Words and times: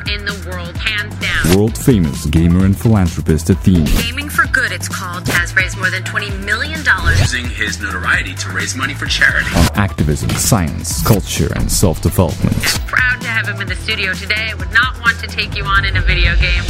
Gamer 0.00 0.14
in 0.14 0.24
the 0.24 0.50
world, 0.50 0.76
hands 0.76 1.14
down. 1.20 1.56
World 1.56 1.76
famous 1.76 2.26
gamer 2.26 2.64
and 2.64 2.76
philanthropist 2.78 3.50
Athene. 3.50 3.84
Gaming 4.02 4.28
for 4.28 4.46
Good, 4.48 4.72
it's 4.72 4.88
called, 4.88 5.26
has 5.28 5.54
raised 5.56 5.76
more 5.78 5.90
than 5.90 6.02
$20 6.04 6.44
million. 6.44 6.80
using 7.18 7.48
his 7.48 7.80
notoriety 7.80 8.34
to 8.34 8.50
raise 8.50 8.74
money 8.76 8.94
for 8.94 9.06
charity. 9.06 9.48
On 9.56 9.66
activism, 9.74 10.30
science, 10.30 11.06
culture, 11.06 11.52
and 11.56 11.70
self 11.70 12.00
development. 12.02 12.56
Proud 12.86 13.20
to 13.22 13.28
have 13.28 13.48
him 13.48 13.60
in 13.60 13.68
the 13.68 13.76
studio 13.76 14.12
today. 14.14 14.50
I 14.50 14.54
would 14.54 14.72
not 14.72 14.98
want 15.00 15.18
to 15.20 15.26
take 15.26 15.56
you 15.56 15.64
on 15.64 15.84
in 15.84 15.96
a 15.96 16.02
video 16.02 16.34
game. 16.36 16.62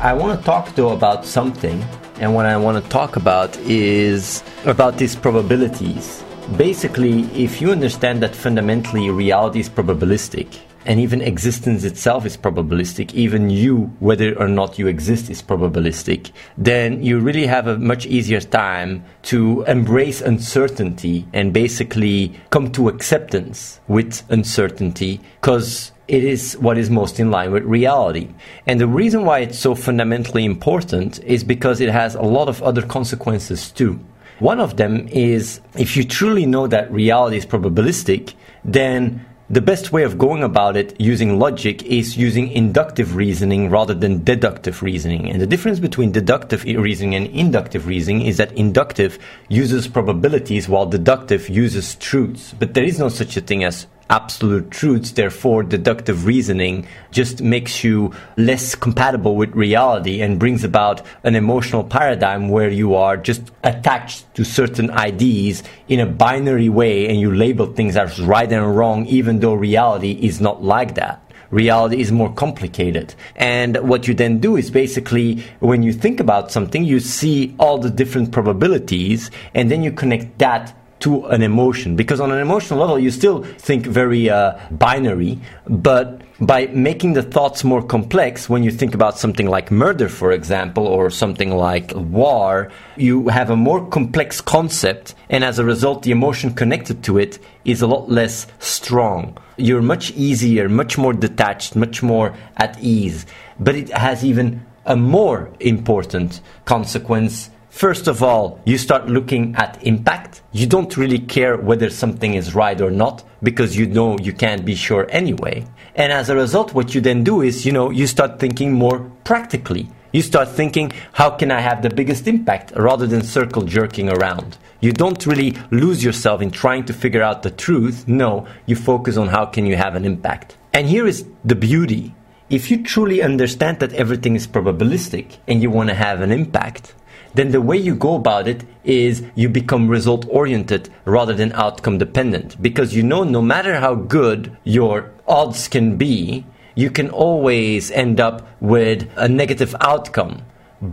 I 0.00 0.12
want 0.12 0.38
to 0.38 0.44
talk 0.44 0.74
though 0.74 0.92
about 0.92 1.24
something, 1.24 1.82
and 2.20 2.34
what 2.34 2.46
I 2.46 2.56
want 2.56 2.82
to 2.82 2.90
talk 2.90 3.16
about 3.16 3.56
is 3.58 4.42
about 4.64 4.98
these 4.98 5.16
probabilities. 5.16 6.22
Basically, 6.56 7.22
if 7.32 7.62
you 7.62 7.70
understand 7.70 8.22
that 8.22 8.34
fundamentally 8.36 9.08
reality 9.10 9.60
is 9.60 9.68
probabilistic, 9.70 10.58
and 10.84 11.00
even 11.00 11.20
existence 11.20 11.84
itself 11.84 12.26
is 12.26 12.36
probabilistic, 12.36 13.12
even 13.14 13.50
you, 13.50 13.92
whether 14.00 14.38
or 14.38 14.48
not 14.48 14.78
you 14.78 14.86
exist, 14.86 15.30
is 15.30 15.42
probabilistic, 15.42 16.30
then 16.58 17.02
you 17.02 17.18
really 17.20 17.46
have 17.46 17.66
a 17.66 17.78
much 17.78 18.06
easier 18.06 18.40
time 18.40 19.04
to 19.22 19.62
embrace 19.62 20.20
uncertainty 20.20 21.26
and 21.32 21.52
basically 21.52 22.38
come 22.50 22.70
to 22.72 22.88
acceptance 22.88 23.80
with 23.88 24.22
uncertainty 24.30 25.20
because 25.40 25.92
it 26.06 26.22
is 26.22 26.54
what 26.58 26.76
is 26.76 26.90
most 26.90 27.18
in 27.18 27.30
line 27.30 27.50
with 27.50 27.64
reality. 27.64 28.28
And 28.66 28.78
the 28.78 28.86
reason 28.86 29.24
why 29.24 29.40
it's 29.40 29.58
so 29.58 29.74
fundamentally 29.74 30.44
important 30.44 31.22
is 31.24 31.42
because 31.42 31.80
it 31.80 31.88
has 31.88 32.14
a 32.14 32.22
lot 32.22 32.48
of 32.48 32.62
other 32.62 32.82
consequences 32.82 33.70
too. 33.70 33.98
One 34.40 34.60
of 34.60 34.76
them 34.76 35.08
is 35.08 35.60
if 35.78 35.96
you 35.96 36.04
truly 36.04 36.44
know 36.44 36.66
that 36.66 36.92
reality 36.92 37.36
is 37.36 37.46
probabilistic, 37.46 38.34
then 38.64 39.24
the 39.50 39.60
best 39.60 39.92
way 39.92 40.04
of 40.04 40.16
going 40.16 40.42
about 40.42 40.74
it 40.74 40.98
using 40.98 41.38
logic 41.38 41.82
is 41.82 42.16
using 42.16 42.48
inductive 42.48 43.14
reasoning 43.14 43.68
rather 43.68 43.92
than 43.92 44.24
deductive 44.24 44.82
reasoning. 44.82 45.30
And 45.30 45.40
the 45.40 45.46
difference 45.46 45.80
between 45.80 46.12
deductive 46.12 46.64
reasoning 46.64 47.14
and 47.14 47.26
inductive 47.26 47.86
reasoning 47.86 48.22
is 48.22 48.38
that 48.38 48.52
inductive 48.52 49.18
uses 49.48 49.86
probabilities 49.86 50.66
while 50.66 50.86
deductive 50.86 51.50
uses 51.50 51.94
truths. 51.96 52.54
But 52.58 52.72
there 52.72 52.84
is 52.84 52.98
no 52.98 53.10
such 53.10 53.36
a 53.36 53.42
thing 53.42 53.64
as 53.64 53.86
absolute 54.10 54.70
truths. 54.70 55.12
Therefore, 55.12 55.62
deductive 55.62 56.26
reasoning 56.26 56.86
just 57.10 57.40
makes 57.40 57.84
you 57.84 58.12
less 58.36 58.74
compatible 58.74 59.36
with 59.36 59.54
reality 59.54 60.20
and 60.20 60.38
brings 60.38 60.64
about 60.64 61.02
an 61.22 61.34
emotional 61.34 61.84
paradigm 61.84 62.48
where 62.48 62.70
you 62.70 62.94
are 62.94 63.16
just 63.16 63.42
attached 63.62 64.32
to 64.34 64.44
certain 64.44 64.90
ideas 64.90 65.62
in 65.88 66.00
a 66.00 66.06
binary 66.06 66.68
way 66.68 67.08
and 67.08 67.20
you 67.20 67.34
label 67.34 67.66
things 67.66 67.96
as 67.96 68.20
right 68.20 68.50
and 68.52 68.76
wrong, 68.76 69.06
even 69.06 69.40
though 69.40 69.54
reality 69.54 70.12
is 70.12 70.40
not 70.40 70.62
like 70.62 70.94
that 70.94 71.20
reality 71.50 72.00
is 72.00 72.10
more 72.10 72.32
complicated. 72.32 73.14
And 73.36 73.76
what 73.88 74.08
you 74.08 74.14
then 74.14 74.40
do 74.40 74.56
is 74.56 74.70
basically, 74.70 75.44
when 75.60 75.82
you 75.82 75.92
think 75.92 76.20
about 76.20 76.50
something, 76.50 76.84
you 76.84 77.00
see 77.00 77.54
all 77.58 77.78
the 77.78 77.90
different 77.90 78.32
probabilities, 78.32 79.30
and 79.54 79.70
then 79.70 79.82
you 79.82 79.92
connect 79.92 80.38
that 80.38 80.74
to 81.04 81.26
an 81.26 81.42
emotion. 81.42 81.96
Because 81.96 82.18
on 82.18 82.32
an 82.32 82.38
emotional 82.38 82.80
level, 82.80 82.98
you 82.98 83.10
still 83.10 83.42
think 83.42 83.84
very 83.84 84.30
uh, 84.30 84.58
binary, 84.70 85.38
but 85.68 86.22
by 86.40 86.66
making 86.68 87.12
the 87.12 87.22
thoughts 87.22 87.62
more 87.62 87.82
complex, 87.82 88.48
when 88.48 88.62
you 88.62 88.70
think 88.70 88.94
about 88.94 89.18
something 89.18 89.46
like 89.46 89.70
murder, 89.70 90.08
for 90.08 90.32
example, 90.32 90.86
or 90.86 91.10
something 91.10 91.50
like 91.50 91.92
war, 91.94 92.70
you 92.96 93.28
have 93.28 93.50
a 93.50 93.56
more 93.56 93.86
complex 93.88 94.40
concept, 94.40 95.14
and 95.28 95.44
as 95.44 95.58
a 95.58 95.64
result, 95.64 96.02
the 96.04 96.10
emotion 96.10 96.54
connected 96.54 97.04
to 97.04 97.18
it 97.18 97.38
is 97.66 97.82
a 97.82 97.86
lot 97.86 98.08
less 98.10 98.46
strong. 98.58 99.36
You're 99.58 99.82
much 99.82 100.10
easier, 100.12 100.70
much 100.70 100.96
more 100.96 101.12
detached, 101.12 101.76
much 101.76 102.02
more 102.02 102.34
at 102.56 102.80
ease. 102.80 103.26
But 103.60 103.74
it 103.74 103.90
has 103.90 104.24
even 104.24 104.64
a 104.86 104.96
more 104.96 105.50
important 105.60 106.40
consequence 106.64 107.50
First 107.74 108.06
of 108.06 108.22
all, 108.22 108.60
you 108.64 108.78
start 108.78 109.08
looking 109.08 109.56
at 109.56 109.82
impact. 109.82 110.42
You 110.52 110.64
don't 110.64 110.96
really 110.96 111.18
care 111.18 111.56
whether 111.56 111.90
something 111.90 112.34
is 112.34 112.54
right 112.54 112.80
or 112.80 112.92
not 112.92 113.24
because 113.42 113.76
you 113.76 113.84
know 113.86 114.16
you 114.16 114.32
can't 114.32 114.64
be 114.64 114.76
sure 114.76 115.08
anyway. 115.10 115.66
And 115.96 116.12
as 116.12 116.30
a 116.30 116.36
result, 116.36 116.72
what 116.72 116.94
you 116.94 117.00
then 117.00 117.24
do 117.24 117.42
is, 117.42 117.66
you 117.66 117.72
know, 117.72 117.90
you 117.90 118.06
start 118.06 118.38
thinking 118.38 118.72
more 118.72 119.00
practically. 119.24 119.88
You 120.12 120.22
start 120.22 120.50
thinking, 120.50 120.92
how 121.14 121.30
can 121.30 121.50
I 121.50 121.58
have 121.58 121.82
the 121.82 121.90
biggest 121.90 122.28
impact 122.28 122.72
rather 122.76 123.08
than 123.08 123.24
circle 123.24 123.62
jerking 123.62 124.08
around? 124.08 124.56
You 124.80 124.92
don't 124.92 125.26
really 125.26 125.56
lose 125.72 126.04
yourself 126.04 126.40
in 126.40 126.52
trying 126.52 126.84
to 126.84 126.92
figure 126.92 127.24
out 127.24 127.42
the 127.42 127.50
truth. 127.50 128.06
No, 128.06 128.46
you 128.66 128.76
focus 128.76 129.16
on 129.16 129.26
how 129.26 129.46
can 129.46 129.66
you 129.66 129.74
have 129.74 129.96
an 129.96 130.04
impact. 130.04 130.56
And 130.72 130.86
here 130.86 131.08
is 131.08 131.26
the 131.44 131.56
beauty. 131.56 132.14
If 132.48 132.70
you 132.70 132.84
truly 132.84 133.20
understand 133.20 133.80
that 133.80 133.94
everything 133.94 134.36
is 134.36 134.46
probabilistic 134.46 135.38
and 135.48 135.60
you 135.60 135.70
want 135.70 135.88
to 135.88 135.96
have 135.96 136.20
an 136.20 136.30
impact, 136.30 136.94
then 137.34 137.50
the 137.50 137.60
way 137.60 137.76
you 137.76 137.94
go 137.94 138.14
about 138.14 138.48
it 138.48 138.64
is 138.84 139.24
you 139.34 139.48
become 139.48 139.88
result 139.88 140.26
oriented 140.28 140.88
rather 141.04 141.34
than 141.34 141.52
outcome 141.52 141.98
dependent. 141.98 142.60
Because 142.62 142.94
you 142.94 143.02
know, 143.02 143.24
no 143.24 143.42
matter 143.42 143.80
how 143.80 143.94
good 143.94 144.56
your 144.64 145.12
odds 145.26 145.68
can 145.68 145.96
be, 145.96 146.46
you 146.74 146.90
can 146.90 147.10
always 147.10 147.90
end 147.90 148.20
up 148.20 148.46
with 148.60 149.08
a 149.16 149.28
negative 149.28 149.74
outcome. 149.80 150.42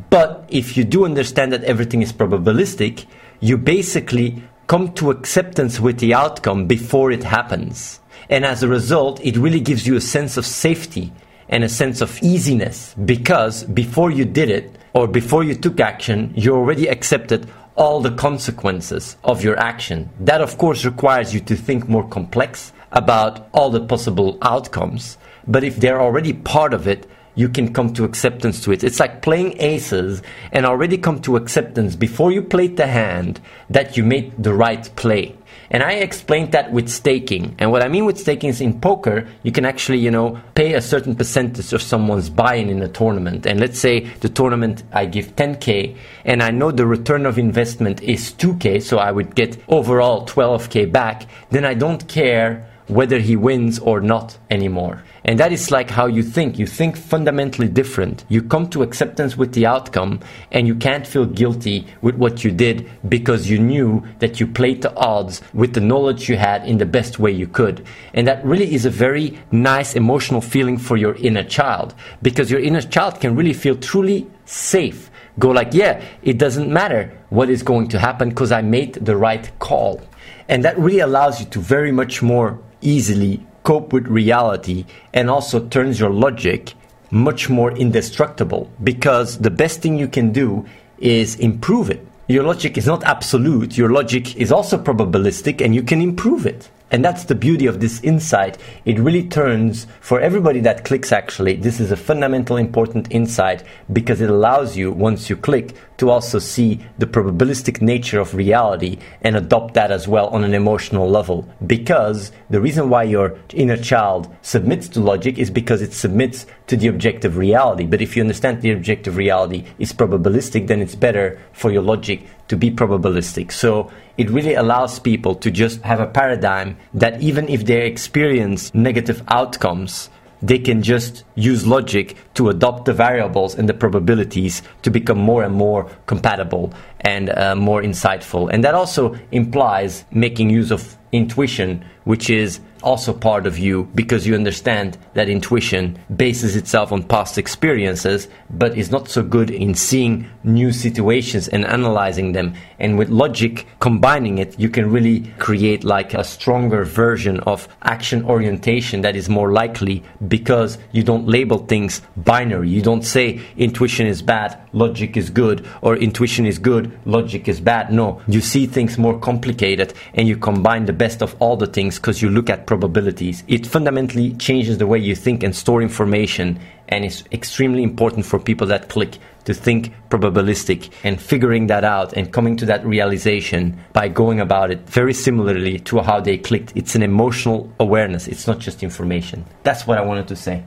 But 0.10 0.46
if 0.50 0.78
you 0.78 0.84
do 0.84 1.06
understand 1.06 1.52
that 1.54 1.64
everything 1.64 2.02
is 2.02 2.14
probabilistic, 2.14 3.06
you 3.40 3.58
basically 3.58 4.44
come 4.68 4.94
to 4.94 5.12
acceptance 5.12 5.80
with 5.80 6.00
the 6.00 6.14
outcome 6.14 6.66
before 6.66 7.12
it 7.12 7.24
happens. 7.24 8.00
And 8.30 8.46
as 8.46 8.64
a 8.64 8.68
result, 8.68 9.20
it 9.24 9.36
really 9.38 9.60
gives 9.60 9.86
you 9.86 9.96
a 9.96 10.02
sense 10.02 10.38
of 10.38 10.46
safety 10.46 11.12
and 11.50 11.64
a 11.64 11.70
sense 11.70 12.00
of 12.00 12.18
easiness 12.24 12.96
because 13.06 13.66
before 13.66 14.10
you 14.10 14.24
did 14.24 14.50
it, 14.50 14.78
or 14.94 15.08
before 15.08 15.44
you 15.44 15.56
took 15.56 15.80
action, 15.80 16.34
you 16.36 16.56
already 16.56 16.88
accepted 16.88 17.50
all 17.76 18.02
the 18.02 18.12
consequences 18.12 19.16
of 19.24 19.44
your 19.44 19.58
action. 19.58 20.10
That, 20.20 20.42
of 20.42 20.58
course, 20.58 20.86
requires 20.86 21.34
you 21.34 21.40
to 21.42 21.56
think 21.56 21.88
more 21.88 22.08
complex 22.08 22.74
about 22.92 23.48
all 23.54 23.70
the 23.70 23.86
possible 23.86 24.38
outcomes. 24.42 25.18
But 25.48 25.64
if 25.64 25.78
they're 25.78 26.02
already 26.02 26.34
part 26.34 26.74
of 26.74 26.88
it, 26.88 27.10
you 27.36 27.48
can 27.48 27.74
come 27.74 27.94
to 27.94 28.04
acceptance 28.04 28.62
to 28.64 28.74
it. 28.74 28.84
It's 28.84 29.00
like 29.00 29.22
playing 29.22 29.60
aces 29.62 30.22
and 30.52 30.66
already 30.66 30.98
come 30.98 31.22
to 31.22 31.38
acceptance 31.38 31.96
before 31.96 32.32
you 32.32 32.42
played 32.42 32.76
the 32.76 32.88
hand 32.88 33.40
that 33.70 33.96
you 33.96 34.04
made 34.04 34.34
the 34.44 34.54
right 34.54 34.94
play. 34.98 35.36
And 35.72 35.82
I 35.82 35.94
explained 35.94 36.52
that 36.52 36.72
with 36.74 36.90
staking. 36.90 37.56
And 37.58 37.72
what 37.72 37.82
I 37.82 37.88
mean 37.88 38.06
with 38.06 38.20
staking 38.20 38.50
is 38.50 38.60
in 38.60 38.82
poker, 38.82 39.26
you 39.42 39.54
can 39.54 39.66
actually, 39.66 40.00
you 40.00 40.12
know, 40.12 40.40
pay 40.54 40.74
a 40.74 40.82
certain 40.82 41.16
percentage 41.16 41.72
of 41.72 41.82
someone's 41.82 42.30
buy-in 42.30 42.70
in 42.70 42.82
a 42.82 42.90
tournament. 42.90 43.46
And 43.46 43.60
let's 43.60 43.80
say 43.80 44.02
the 44.20 44.28
tournament 44.28 44.84
I 44.92 45.06
give 45.06 45.36
10k 45.38 45.96
and 46.26 46.44
I 46.44 46.52
know 46.52 46.72
the 46.72 46.86
return 46.86 47.26
of 47.26 47.40
investment 47.40 48.04
is 48.04 48.34
2k, 48.34 48.82
so 48.82 48.98
I 48.98 49.12
would 49.12 49.34
get 49.34 49.58
overall 49.70 50.28
12k 50.28 50.92
back, 50.92 51.28
then 51.52 51.64
I 51.64 51.74
don't 51.74 52.06
care 52.08 52.68
whether 52.88 53.20
he 53.20 53.36
wins 53.36 53.80
or 53.80 54.02
not 54.02 54.38
anymore. 54.50 55.04
And 55.24 55.40
that 55.40 55.52
is 55.52 55.70
like 55.70 55.90
how 55.90 56.08
you 56.08 56.24
think. 56.24 56.58
You 56.58 56.66
think 56.66 56.98
fundamentally 56.98 57.68
different. 57.68 58.26
You 58.28 58.42
come 58.42 58.70
to 58.72 58.82
acceptance 58.82 59.38
with 59.38 59.54
the 59.54 59.68
outcome 59.68 60.20
and 60.52 60.68
you 60.68 60.76
can't 60.76 61.06
feel 61.06 61.26
guilty 61.26 61.86
with 62.02 62.16
what 62.16 62.44
you 62.44 62.52
did 62.52 62.90
because 63.08 63.50
you 63.50 63.60
knew 63.60 64.04
that 64.20 64.40
you 64.40 64.48
played 64.48 64.82
the 64.82 64.96
odds 64.96 65.42
with 65.54 65.74
the 65.74 65.82
knowledge 65.82 66.28
you 66.28 66.38
had 66.38 66.68
in 66.68 66.80
the 66.80 66.86
best 66.86 67.20
way 67.20 67.32
you 67.32 67.48
could. 67.48 67.86
And 68.14 68.28
that 68.28 68.44
really 68.44 68.74
is 68.74 68.86
a 68.86 68.90
very 68.90 69.40
nice 69.52 69.96
emotional 69.96 70.42
feeling 70.42 70.78
for 70.78 70.98
your 70.98 71.16
inner 71.16 71.44
child 71.44 71.94
because 72.22 72.50
your 72.50 72.60
inner 72.60 72.82
child 72.82 73.22
can 73.22 73.36
really 73.36 73.54
feel 73.54 73.76
truly 73.76 74.28
safe. 74.46 75.12
Go 75.40 75.50
like, 75.50 75.74
yeah, 75.74 76.04
it 76.24 76.38
doesn't 76.38 76.72
matter 76.72 77.18
what 77.30 77.50
is 77.50 77.64
going 77.64 77.88
to 77.90 78.00
happen 78.00 78.30
because 78.30 78.52
I 78.52 78.62
made 78.62 78.96
the 78.96 79.16
right 79.16 79.50
call. 79.60 80.02
And 80.50 80.66
that 80.66 80.78
really 80.78 81.00
allows 81.00 81.40
you 81.40 81.46
to 81.48 81.60
very 81.60 81.92
much 81.92 82.22
more 82.22 82.60
easily 82.82 83.46
cope 83.64 83.94
with 83.94 84.08
reality 84.08 84.86
and 85.14 85.30
also 85.30 85.66
turns 85.68 86.00
your 86.00 86.10
logic 86.10 86.74
much 87.12 87.50
more 87.50 87.72
indestructible 87.72 88.72
because 88.84 89.40
the 89.40 89.52
best 89.52 89.82
thing 89.82 89.98
you 89.98 90.08
can 90.08 90.32
do 90.32 90.66
is 90.98 91.36
improve 91.36 91.90
it. 91.90 92.06
Your 92.28 92.44
logic 92.44 92.78
is 92.78 92.88
not 92.88 93.04
absolute, 93.04 93.78
your 93.78 93.90
logic 93.90 94.38
is 94.38 94.52
also 94.52 94.78
probabilistic 94.78 95.60
and 95.60 95.76
you 95.76 95.84
can 95.84 96.02
improve 96.02 96.46
it. 96.46 96.70
And 96.92 97.04
that's 97.04 97.26
the 97.26 97.36
beauty 97.36 97.68
of 97.68 97.80
this 97.80 98.02
insight. 98.02 98.58
It 98.84 99.00
really 99.00 99.28
turns, 99.28 99.88
for 100.02 100.20
everybody 100.20 100.60
that 100.62 100.84
clicks 100.84 101.12
actually, 101.12 101.56
this 101.56 101.80
is 101.80 101.92
a 101.92 101.98
fundamental 101.98 102.58
important 102.58 103.08
insight 103.12 103.64
because 103.92 104.20
it 104.20 104.30
allows 104.30 104.76
you, 104.76 104.92
once 104.92 105.30
you 105.30 105.38
click, 105.38 105.74
to 106.02 106.10
also 106.10 106.40
see 106.40 106.80
the 106.98 107.06
probabilistic 107.06 107.80
nature 107.80 108.20
of 108.20 108.34
reality 108.34 108.98
and 109.22 109.36
adopt 109.36 109.76
that 109.76 109.92
as 109.92 110.08
well 110.08 110.30
on 110.30 110.44
an 110.44 110.56
emotional 110.56 111.08
level. 111.08 111.48
Because 111.68 112.32
the 112.50 112.60
reason 112.60 112.90
why 112.90 113.04
your 113.04 113.38
inner 113.54 113.78
child 113.78 114.28
submits 114.42 114.90
to 114.90 115.00
logic 115.00 115.38
is 115.38 115.52
because 115.52 115.80
it 115.80 115.94
submits 115.94 116.48
to 116.66 116.76
the 116.76 116.88
objective 116.88 117.38
reality. 117.38 117.86
But 117.86 118.02
if 118.02 118.18
you 118.18 118.24
understand 118.24 118.64
the 118.64 118.72
objective 118.72 119.16
reality 119.16 119.64
is 119.78 119.94
probabilistic, 119.94 120.66
then 120.66 120.82
it's 120.82 120.96
better 120.96 121.40
for 121.54 121.70
your 121.70 121.84
logic 121.84 122.26
to 122.48 122.58
be 122.58 122.72
probabilistic. 122.72 123.52
So 123.52 123.92
it 124.18 124.32
really 124.32 124.56
allows 124.56 124.98
people 124.98 125.36
to 125.36 125.52
just 125.52 125.84
have 125.84 126.00
a 126.00 126.08
paradigm 126.08 126.78
that 126.96 127.22
even 127.22 127.48
if 127.48 127.68
they 127.68 127.86
experience 127.86 128.74
negative 128.74 129.22
outcomes, 129.28 130.10
they 130.42 130.58
can 130.60 130.82
just 130.82 131.24
use 131.36 131.66
logic 131.68 132.16
to 132.34 132.50
adopt 132.50 132.86
the 132.86 132.94
variables 132.94 133.56
and 133.56 133.70
the 133.70 133.74
probabilities 133.74 134.64
to 134.82 134.90
become 134.90 135.18
more 135.18 135.44
and 135.44 135.54
more 135.54 135.90
compatible 136.08 136.74
and 137.02 137.30
uh, 137.30 137.56
more 137.56 137.82
insightful. 137.82 138.50
And 138.52 138.64
that 138.64 138.74
also 138.74 139.18
implies 139.32 140.06
making 140.12 140.50
use 140.50 140.72
of 140.72 140.98
intuition, 141.12 141.84
which 142.04 142.30
is 142.30 142.60
also 142.84 143.14
part 143.14 143.46
of 143.46 143.58
you 143.58 143.84
because 143.96 144.26
you 144.26 144.36
understand 144.36 144.98
that 145.14 145.30
intuition 145.30 146.00
bases 146.16 146.56
itself 146.56 146.92
on 146.92 147.04
past 147.04 147.38
experiences 147.38 148.28
but 148.50 148.78
is 148.78 148.92
not 148.92 149.08
so 149.08 149.22
good 149.24 149.50
in 149.50 149.76
seeing 149.76 150.28
new 150.44 150.72
situations 150.72 151.48
and 151.48 151.66
analyzing 151.66 152.32
them. 152.32 152.54
And 152.80 152.98
with 152.98 153.10
logic 153.10 153.68
combining 153.80 154.40
it 154.40 154.60
you 154.60 154.70
can 154.70 154.92
really 154.92 155.22
create 155.38 155.84
like 155.84 156.14
a 156.14 156.24
stronger 156.24 156.84
version 156.84 157.40
of 157.42 157.68
action 157.84 158.26
orientation 158.26 159.02
that 159.02 159.16
is 159.16 159.30
more 159.30 159.52
likely 159.52 160.04
because 160.28 160.78
you 160.92 161.04
don't 161.04 161.28
label 161.28 161.60
things 161.60 162.02
binary. 162.18 162.70
You 162.70 162.82
don't 162.82 163.04
say 163.04 163.42
intuition 163.58 164.08
is 164.08 164.22
bad 164.22 164.58
logic 164.74 165.18
is 165.18 165.30
good 165.30 165.68
or 165.82 165.98
intuition 165.98 166.46
is 166.46 166.58
good 166.58 166.98
logic 167.06 167.48
is 167.48 167.60
bad. 167.60 167.92
No 167.92 168.22
you 168.28 168.42
see 168.42 168.66
things 168.66 168.98
more 168.98 169.20
complicated 169.20 169.94
and 170.14 170.28
you 170.28 170.38
combine 170.38 170.86
the 170.86 170.94
best 170.94 171.22
of 171.22 171.36
all 171.40 171.58
the 171.58 171.68
things 171.68 171.91
because 171.98 172.22
you 172.22 172.30
look 172.30 172.50
at 172.50 172.68
probabilities. 172.68 173.44
It 173.48 173.66
fundamentally 173.66 174.34
changes 174.34 174.78
the 174.78 174.88
way 174.88 175.00
you 175.00 175.16
think 175.16 175.44
and 175.44 175.56
store 175.56 175.82
information, 175.82 176.60
and 176.90 177.06
it's 177.06 177.24
extremely 177.32 177.84
important 177.84 178.26
for 178.26 178.40
people 178.40 178.68
that 178.68 178.90
click 178.90 179.18
to 179.46 179.54
think 179.54 179.94
probabilistic 180.10 180.92
and 181.04 181.20
figuring 181.20 181.68
that 181.68 181.84
out 181.84 182.14
and 182.14 182.32
coming 182.32 182.56
to 182.58 182.66
that 182.66 182.86
realization 182.86 183.80
by 183.94 184.08
going 184.08 184.40
about 184.40 184.72
it 184.72 184.80
very 184.88 185.14
similarly 185.14 185.80
to 185.80 186.00
how 186.00 186.20
they 186.20 186.38
clicked. 186.38 186.74
It's 186.76 186.96
an 186.96 187.04
emotional 187.04 187.72
awareness, 187.80 188.28
it's 188.28 188.48
not 188.48 188.60
just 188.60 188.84
information. 188.84 189.46
That's 189.64 189.88
what 189.88 189.98
I 189.98 190.02
wanted 190.02 190.28
to 190.30 190.36
say. 190.36 190.64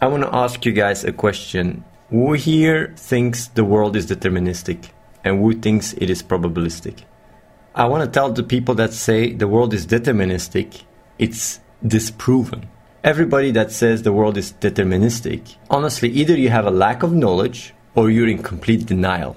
I 0.00 0.06
want 0.06 0.24
to 0.24 0.34
ask 0.34 0.64
you 0.64 0.72
guys 0.72 1.04
a 1.04 1.12
question. 1.12 1.84
Who 2.10 2.34
here 2.34 2.92
thinks 2.96 3.46
the 3.48 3.64
world 3.64 3.96
is 3.96 4.06
deterministic 4.06 4.90
and 5.24 5.38
who 5.38 5.54
thinks 5.54 5.94
it 5.94 6.10
is 6.10 6.22
probabilistic? 6.22 7.04
I 7.74 7.86
want 7.86 8.04
to 8.04 8.10
tell 8.10 8.30
the 8.30 8.42
people 8.42 8.74
that 8.74 8.92
say 8.92 9.32
the 9.32 9.48
world 9.48 9.72
is 9.72 9.86
deterministic, 9.86 10.82
it's 11.18 11.58
disproven. 11.86 12.68
Everybody 13.02 13.50
that 13.52 13.72
says 13.72 14.02
the 14.02 14.12
world 14.12 14.36
is 14.36 14.52
deterministic, 14.60 15.56
honestly, 15.70 16.10
either 16.10 16.36
you 16.36 16.50
have 16.50 16.66
a 16.66 16.70
lack 16.70 17.02
of 17.02 17.14
knowledge 17.14 17.72
or 17.94 18.10
you're 18.10 18.28
in 18.28 18.42
complete 18.42 18.84
denial. 18.84 19.36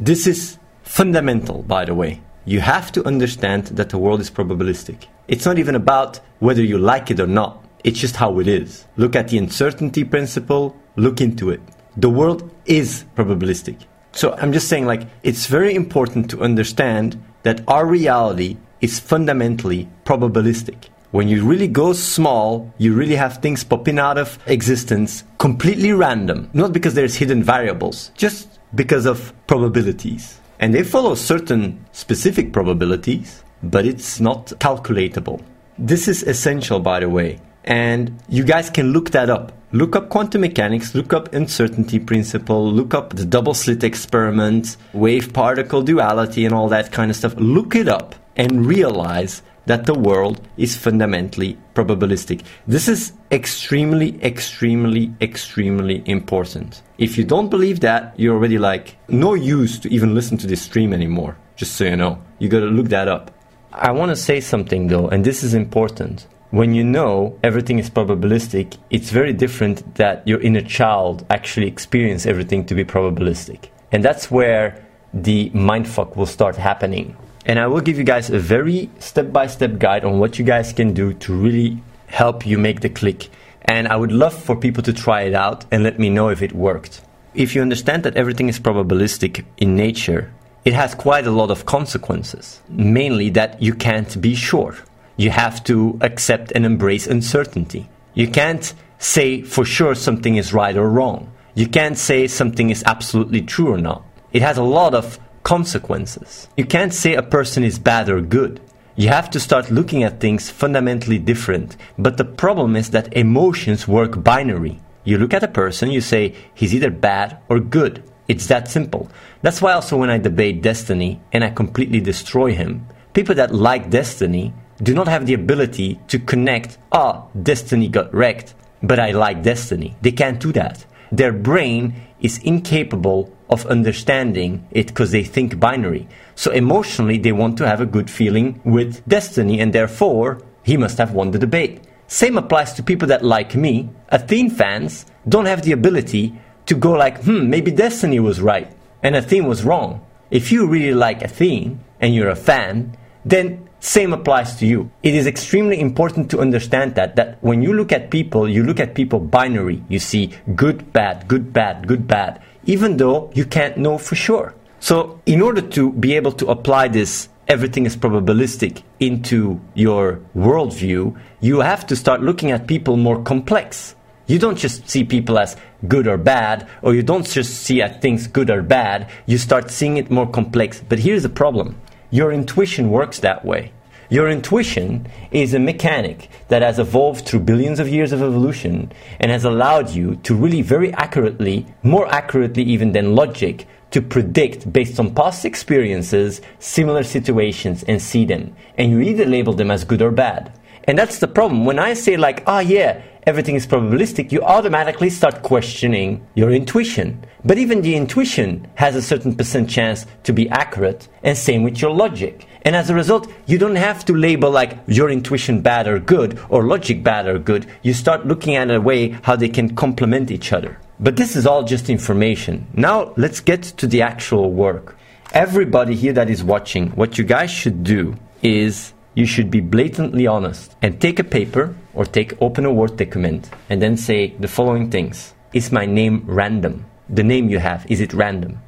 This 0.00 0.26
is 0.26 0.58
fundamental, 0.82 1.62
by 1.62 1.84
the 1.84 1.94
way. 1.94 2.22
You 2.46 2.60
have 2.60 2.90
to 2.92 3.04
understand 3.06 3.66
that 3.66 3.90
the 3.90 3.98
world 3.98 4.20
is 4.22 4.30
probabilistic. 4.30 5.04
It's 5.28 5.44
not 5.44 5.58
even 5.58 5.74
about 5.74 6.20
whether 6.38 6.62
you 6.62 6.78
like 6.78 7.10
it 7.10 7.20
or 7.20 7.26
not, 7.26 7.62
it's 7.84 8.00
just 8.00 8.16
how 8.16 8.38
it 8.38 8.48
is. 8.48 8.86
Look 8.96 9.14
at 9.14 9.28
the 9.28 9.36
uncertainty 9.36 10.04
principle, 10.04 10.74
look 10.96 11.20
into 11.20 11.50
it. 11.50 11.60
The 11.98 12.08
world 12.08 12.50
is 12.64 13.04
probabilistic. 13.14 13.76
So 14.12 14.32
I'm 14.36 14.54
just 14.54 14.68
saying, 14.68 14.86
like, 14.86 15.06
it's 15.22 15.48
very 15.48 15.74
important 15.74 16.30
to 16.30 16.40
understand 16.40 17.22
that 17.44 17.62
our 17.68 17.86
reality 17.86 18.56
is 18.80 18.98
fundamentally 18.98 19.88
probabilistic. 20.04 20.88
When 21.12 21.28
you 21.28 21.44
really 21.44 21.68
go 21.68 21.92
small, 21.92 22.74
you 22.76 22.92
really 22.92 23.14
have 23.14 23.38
things 23.38 23.62
popping 23.62 24.00
out 24.00 24.18
of 24.18 24.38
existence 24.46 25.22
completely 25.38 25.92
random. 25.92 26.50
Not 26.52 26.72
because 26.72 26.94
there's 26.94 27.14
hidden 27.14 27.42
variables, 27.42 28.10
just 28.16 28.58
because 28.74 29.06
of 29.06 29.32
probabilities. 29.46 30.40
And 30.58 30.74
they 30.74 30.82
follow 30.82 31.14
certain 31.14 31.84
specific 31.92 32.52
probabilities, 32.52 33.44
but 33.62 33.86
it's 33.86 34.18
not 34.20 34.46
calculatable. 34.58 35.40
This 35.78 36.08
is 36.08 36.22
essential, 36.24 36.80
by 36.80 37.00
the 37.00 37.08
way. 37.08 37.40
And 37.64 38.20
you 38.28 38.44
guys 38.44 38.68
can 38.68 38.92
look 38.92 39.10
that 39.10 39.30
up. 39.30 39.52
Look 39.74 39.96
up 39.96 40.08
quantum 40.08 40.42
mechanics, 40.42 40.94
look 40.94 41.12
up 41.12 41.34
uncertainty 41.34 41.98
principle, 41.98 42.70
look 42.70 42.94
up 42.94 43.14
the 43.14 43.24
double 43.24 43.54
slit 43.54 43.82
experiment, 43.82 44.76
wave 44.92 45.32
particle 45.32 45.82
duality, 45.82 46.44
and 46.44 46.54
all 46.54 46.68
that 46.68 46.92
kind 46.92 47.10
of 47.10 47.16
stuff. 47.16 47.34
Look 47.38 47.74
it 47.74 47.88
up 47.88 48.14
and 48.36 48.64
realize 48.64 49.42
that 49.66 49.84
the 49.86 49.94
world 49.94 50.40
is 50.56 50.76
fundamentally 50.76 51.58
probabilistic. 51.74 52.44
This 52.68 52.86
is 52.86 53.14
extremely, 53.32 54.16
extremely, 54.22 55.12
extremely 55.20 56.04
important. 56.06 56.82
If 56.98 57.18
you 57.18 57.24
don't 57.24 57.48
believe 57.48 57.80
that, 57.80 58.14
you're 58.16 58.36
already 58.36 58.58
like, 58.58 58.96
no 59.08 59.34
use 59.34 59.80
to 59.80 59.92
even 59.92 60.14
listen 60.14 60.38
to 60.38 60.46
this 60.46 60.62
stream 60.62 60.92
anymore, 60.92 61.36
just 61.56 61.74
so 61.74 61.86
you 61.86 61.96
know. 61.96 62.22
You 62.38 62.48
gotta 62.48 62.66
look 62.66 62.90
that 62.90 63.08
up. 63.08 63.32
I 63.72 63.90
wanna 63.90 64.14
say 64.14 64.40
something 64.40 64.86
though, 64.86 65.08
and 65.08 65.24
this 65.24 65.42
is 65.42 65.52
important 65.52 66.28
when 66.54 66.72
you 66.72 66.84
know 66.84 67.36
everything 67.42 67.80
is 67.80 67.90
probabilistic, 67.90 68.76
it's 68.88 69.10
very 69.10 69.32
different 69.32 69.96
that 69.96 70.22
your 70.24 70.40
inner 70.40 70.62
child 70.62 71.26
actually 71.28 71.66
experience 71.66 72.26
everything 72.26 72.64
to 72.64 72.76
be 72.76 72.84
probabilistic. 72.84 73.70
And 73.90 74.04
that's 74.04 74.30
where 74.30 74.86
the 75.12 75.50
mindfuck 75.50 76.14
will 76.14 76.26
start 76.26 76.54
happening. 76.54 77.16
And 77.44 77.58
I 77.58 77.66
will 77.66 77.80
give 77.80 77.98
you 77.98 78.04
guys 78.04 78.30
a 78.30 78.38
very 78.38 78.88
step 79.00 79.32
by 79.32 79.48
step 79.48 79.80
guide 79.80 80.04
on 80.04 80.20
what 80.20 80.38
you 80.38 80.44
guys 80.44 80.72
can 80.72 80.94
do 80.94 81.12
to 81.14 81.34
really 81.34 81.82
help 82.06 82.46
you 82.46 82.56
make 82.56 82.82
the 82.82 82.88
click. 82.88 83.30
And 83.62 83.88
I 83.88 83.96
would 83.96 84.12
love 84.12 84.34
for 84.40 84.54
people 84.54 84.84
to 84.84 84.92
try 84.92 85.22
it 85.22 85.34
out 85.34 85.64
and 85.72 85.82
let 85.82 85.98
me 85.98 86.08
know 86.08 86.28
if 86.28 86.40
it 86.40 86.52
worked. 86.52 87.02
If 87.34 87.56
you 87.56 87.62
understand 87.62 88.04
that 88.04 88.16
everything 88.16 88.48
is 88.48 88.60
probabilistic 88.60 89.44
in 89.56 89.74
nature, 89.74 90.32
it 90.64 90.72
has 90.72 90.94
quite 90.94 91.26
a 91.26 91.32
lot 91.32 91.50
of 91.50 91.66
consequences. 91.66 92.60
Mainly 92.68 93.30
that 93.30 93.60
you 93.60 93.74
can't 93.74 94.20
be 94.20 94.36
sure 94.36 94.76
you 95.16 95.30
have 95.30 95.62
to 95.64 95.98
accept 96.00 96.52
and 96.54 96.64
embrace 96.64 97.06
uncertainty. 97.06 97.88
You 98.14 98.28
can't 98.28 98.72
say 98.98 99.42
for 99.42 99.64
sure 99.64 99.94
something 99.94 100.36
is 100.36 100.54
right 100.54 100.76
or 100.76 100.88
wrong. 100.88 101.32
You 101.54 101.68
can't 101.68 101.96
say 101.96 102.26
something 102.26 102.70
is 102.70 102.82
absolutely 102.86 103.42
true 103.42 103.72
or 103.72 103.78
not. 103.78 104.04
It 104.32 104.42
has 104.42 104.58
a 104.58 104.62
lot 104.62 104.94
of 104.94 105.18
consequences. 105.44 106.48
You 106.56 106.64
can't 106.64 106.92
say 106.92 107.14
a 107.14 107.22
person 107.22 107.62
is 107.62 107.78
bad 107.78 108.08
or 108.08 108.20
good. 108.20 108.60
You 108.96 109.08
have 109.08 109.30
to 109.30 109.40
start 109.40 109.70
looking 109.70 110.02
at 110.02 110.20
things 110.20 110.50
fundamentally 110.50 111.18
different. 111.18 111.76
But 111.98 112.16
the 112.16 112.24
problem 112.24 112.76
is 112.76 112.90
that 112.90 113.12
emotions 113.12 113.86
work 113.86 114.22
binary. 114.22 114.80
You 115.04 115.18
look 115.18 115.34
at 115.34 115.42
a 115.42 115.48
person, 115.48 115.90
you 115.90 116.00
say 116.00 116.34
he's 116.54 116.74
either 116.74 116.90
bad 116.90 117.38
or 117.48 117.60
good. 117.60 118.02
It's 118.26 118.46
that 118.46 118.68
simple. 118.68 119.10
That's 119.42 119.60
why 119.60 119.74
also 119.74 119.96
when 119.96 120.10
I 120.10 120.18
debate 120.18 120.62
destiny 120.62 121.20
and 121.32 121.44
I 121.44 121.50
completely 121.50 122.00
destroy 122.00 122.54
him, 122.54 122.86
people 123.12 123.34
that 123.34 123.54
like 123.54 123.90
destiny 123.90 124.54
do 124.84 124.94
not 124.94 125.08
have 125.08 125.26
the 125.26 125.34
ability 125.34 125.98
to 126.08 126.18
connect, 126.18 126.78
ah, 126.92 127.24
destiny 127.42 127.88
got 127.88 128.14
wrecked, 128.14 128.54
but 128.82 129.00
I 129.00 129.10
like 129.10 129.42
destiny. 129.42 129.96
They 130.02 130.12
can't 130.12 130.38
do 130.38 130.52
that. 130.52 130.84
Their 131.10 131.32
brain 131.32 131.94
is 132.20 132.38
incapable 132.38 133.32
of 133.50 133.66
understanding 133.66 134.66
it 134.70 134.88
because 134.88 135.10
they 135.10 135.24
think 135.24 135.58
binary. 135.58 136.06
So 136.34 136.50
emotionally, 136.52 137.18
they 137.18 137.32
want 137.32 137.58
to 137.58 137.66
have 137.66 137.80
a 137.80 137.86
good 137.86 138.10
feeling 138.10 138.60
with 138.64 139.06
destiny, 139.08 139.60
and 139.60 139.72
therefore, 139.72 140.40
he 140.62 140.76
must 140.76 140.98
have 140.98 141.12
won 141.12 141.32
the 141.32 141.38
debate. 141.38 141.80
Same 142.06 142.38
applies 142.38 142.72
to 142.74 142.82
people 142.82 143.08
that, 143.08 143.24
like 143.24 143.54
me, 143.54 143.90
Athene 144.10 144.50
fans, 144.50 145.06
don't 145.28 145.46
have 145.46 145.62
the 145.62 145.72
ability 145.72 146.34
to 146.66 146.74
go 146.74 146.92
like, 146.92 147.22
hmm, 147.24 147.48
maybe 147.48 147.70
Destiny 147.70 148.20
was 148.20 148.40
right 148.40 148.70
and 149.02 149.14
Athene 149.14 149.46
was 149.46 149.64
wrong. 149.64 150.04
If 150.30 150.50
you 150.50 150.66
really 150.66 150.94
like 150.94 151.22
Athene 151.22 151.80
and 152.00 152.14
you're 152.14 152.30
a 152.30 152.36
fan, 152.36 152.96
then 153.24 153.63
same 153.84 154.14
applies 154.14 154.56
to 154.56 154.66
you. 154.66 154.90
It 155.02 155.14
is 155.14 155.26
extremely 155.26 155.78
important 155.78 156.30
to 156.30 156.40
understand 156.40 156.94
that 156.94 157.16
that 157.16 157.36
when 157.42 157.62
you 157.62 157.74
look 157.74 157.92
at 157.92 158.10
people, 158.10 158.48
you 158.48 158.64
look 158.64 158.80
at 158.80 158.94
people 158.94 159.20
binary. 159.20 159.84
You 159.88 159.98
see 159.98 160.32
good, 160.54 160.92
bad, 160.92 161.28
good, 161.28 161.52
bad, 161.52 161.86
good, 161.86 162.06
bad, 162.06 162.40
even 162.64 162.96
though 162.96 163.30
you 163.34 163.44
can't 163.44 163.76
know 163.76 163.98
for 163.98 164.14
sure. 164.14 164.54
So, 164.80 165.20
in 165.26 165.42
order 165.42 165.60
to 165.60 165.92
be 165.92 166.14
able 166.14 166.32
to 166.32 166.46
apply 166.46 166.88
this 166.88 167.28
everything 167.46 167.84
is 167.84 167.94
probabilistic 167.94 168.82
into 169.00 169.60
your 169.74 170.20
worldview, 170.34 171.14
you 171.40 171.60
have 171.60 171.86
to 171.86 171.96
start 171.96 172.22
looking 172.22 172.50
at 172.50 172.66
people 172.66 172.96
more 172.96 173.22
complex. 173.22 173.94
You 174.26 174.38
don't 174.38 174.56
just 174.56 174.88
see 174.88 175.04
people 175.04 175.38
as 175.38 175.56
good 175.86 176.06
or 176.06 176.16
bad, 176.16 176.66
or 176.80 176.94
you 176.94 177.02
don't 177.02 177.26
just 177.26 177.62
see 177.62 177.82
at 177.82 178.00
things 178.00 178.26
good 178.26 178.48
or 178.48 178.62
bad. 178.62 179.10
You 179.26 179.36
start 179.36 179.70
seeing 179.70 179.98
it 179.98 180.10
more 180.10 180.26
complex. 180.26 180.80
But 180.88 180.98
here's 180.98 181.22
the 181.22 181.28
problem 181.28 181.76
your 182.14 182.30
intuition 182.30 182.90
works 182.90 183.18
that 183.18 183.44
way. 183.44 183.72
Your 184.08 184.30
intuition 184.30 185.08
is 185.32 185.52
a 185.52 185.58
mechanic 185.58 186.28
that 186.46 186.62
has 186.62 186.78
evolved 186.78 187.26
through 187.26 187.40
billions 187.40 187.80
of 187.80 187.88
years 187.88 188.12
of 188.12 188.22
evolution 188.22 188.92
and 189.18 189.32
has 189.32 189.44
allowed 189.44 189.90
you 189.90 190.14
to 190.22 190.32
really 190.32 190.62
very 190.62 190.92
accurately, 190.92 191.66
more 191.82 192.06
accurately 192.06 192.62
even 192.62 192.92
than 192.92 193.16
logic, 193.16 193.66
to 193.90 194.00
predict 194.00 194.72
based 194.72 195.00
on 195.00 195.12
past 195.12 195.44
experiences 195.44 196.40
similar 196.60 197.02
situations 197.02 197.82
and 197.88 198.00
see 198.00 198.24
them. 198.24 198.54
And 198.78 198.92
you 198.92 199.00
either 199.00 199.24
label 199.24 199.52
them 199.52 199.72
as 199.72 199.82
good 199.82 200.00
or 200.00 200.12
bad. 200.12 200.56
And 200.86 200.98
that's 200.98 201.18
the 201.18 201.28
problem. 201.28 201.64
When 201.64 201.78
I 201.78 201.94
say, 201.94 202.16
like, 202.16 202.42
ah, 202.46 202.56
oh, 202.56 202.60
yeah, 202.60 203.02
everything 203.26 203.54
is 203.54 203.66
probabilistic, 203.66 204.32
you 204.32 204.42
automatically 204.42 205.10
start 205.10 205.42
questioning 205.42 206.26
your 206.34 206.50
intuition. 206.50 207.24
But 207.44 207.58
even 207.58 207.82
the 207.82 207.96
intuition 207.96 208.66
has 208.74 208.94
a 208.94 209.02
certain 209.02 209.34
percent 209.34 209.68
chance 209.68 210.06
to 210.24 210.32
be 210.32 210.48
accurate, 210.50 211.08
and 211.22 211.36
same 211.36 211.62
with 211.62 211.80
your 211.80 211.90
logic. 211.90 212.46
And 212.62 212.74
as 212.74 212.88
a 212.88 212.94
result, 212.94 213.30
you 213.46 213.58
don't 213.58 213.76
have 213.76 214.04
to 214.06 214.14
label 214.14 214.50
like 214.50 214.78
your 214.86 215.10
intuition 215.10 215.60
bad 215.60 215.86
or 215.86 215.98
good 215.98 216.38
or 216.48 216.64
logic 216.64 217.02
bad 217.02 217.26
or 217.26 217.38
good. 217.38 217.66
You 217.82 217.92
start 217.92 218.26
looking 218.26 218.56
at 218.56 218.70
a 218.70 218.80
way 218.80 219.10
how 219.22 219.36
they 219.36 219.50
can 219.50 219.76
complement 219.76 220.30
each 220.30 220.50
other. 220.52 220.78
But 220.98 221.16
this 221.16 221.36
is 221.36 221.46
all 221.46 221.64
just 221.64 221.90
information. 221.90 222.66
Now 222.72 223.12
let's 223.18 223.40
get 223.40 223.62
to 223.62 223.86
the 223.86 224.00
actual 224.00 224.50
work. 224.50 224.96
Everybody 225.34 225.94
here 225.94 226.14
that 226.14 226.30
is 226.30 226.42
watching, 226.42 226.90
what 226.92 227.18
you 227.18 227.24
guys 227.24 227.50
should 227.50 227.84
do 227.84 228.16
is 228.42 228.93
you 229.14 229.26
should 229.26 229.50
be 229.50 229.60
blatantly 229.60 230.26
honest 230.26 230.74
and 230.82 231.00
take 231.00 231.18
a 231.18 231.24
paper 231.24 231.74
or 231.94 232.04
take 232.04 232.40
open 232.42 232.64
a 232.64 232.72
word 232.72 232.96
document 232.96 233.48
and 233.70 233.80
then 233.80 233.96
say 233.96 234.34
the 234.40 234.48
following 234.48 234.90
things. 234.90 235.34
Is 235.52 235.70
my 235.70 235.86
name 235.86 236.24
random? 236.26 236.84
The 237.08 237.22
name 237.22 237.48
you 237.48 237.58
have, 237.58 237.86
is 237.88 238.00
it 238.00 238.12
random? 238.12 238.60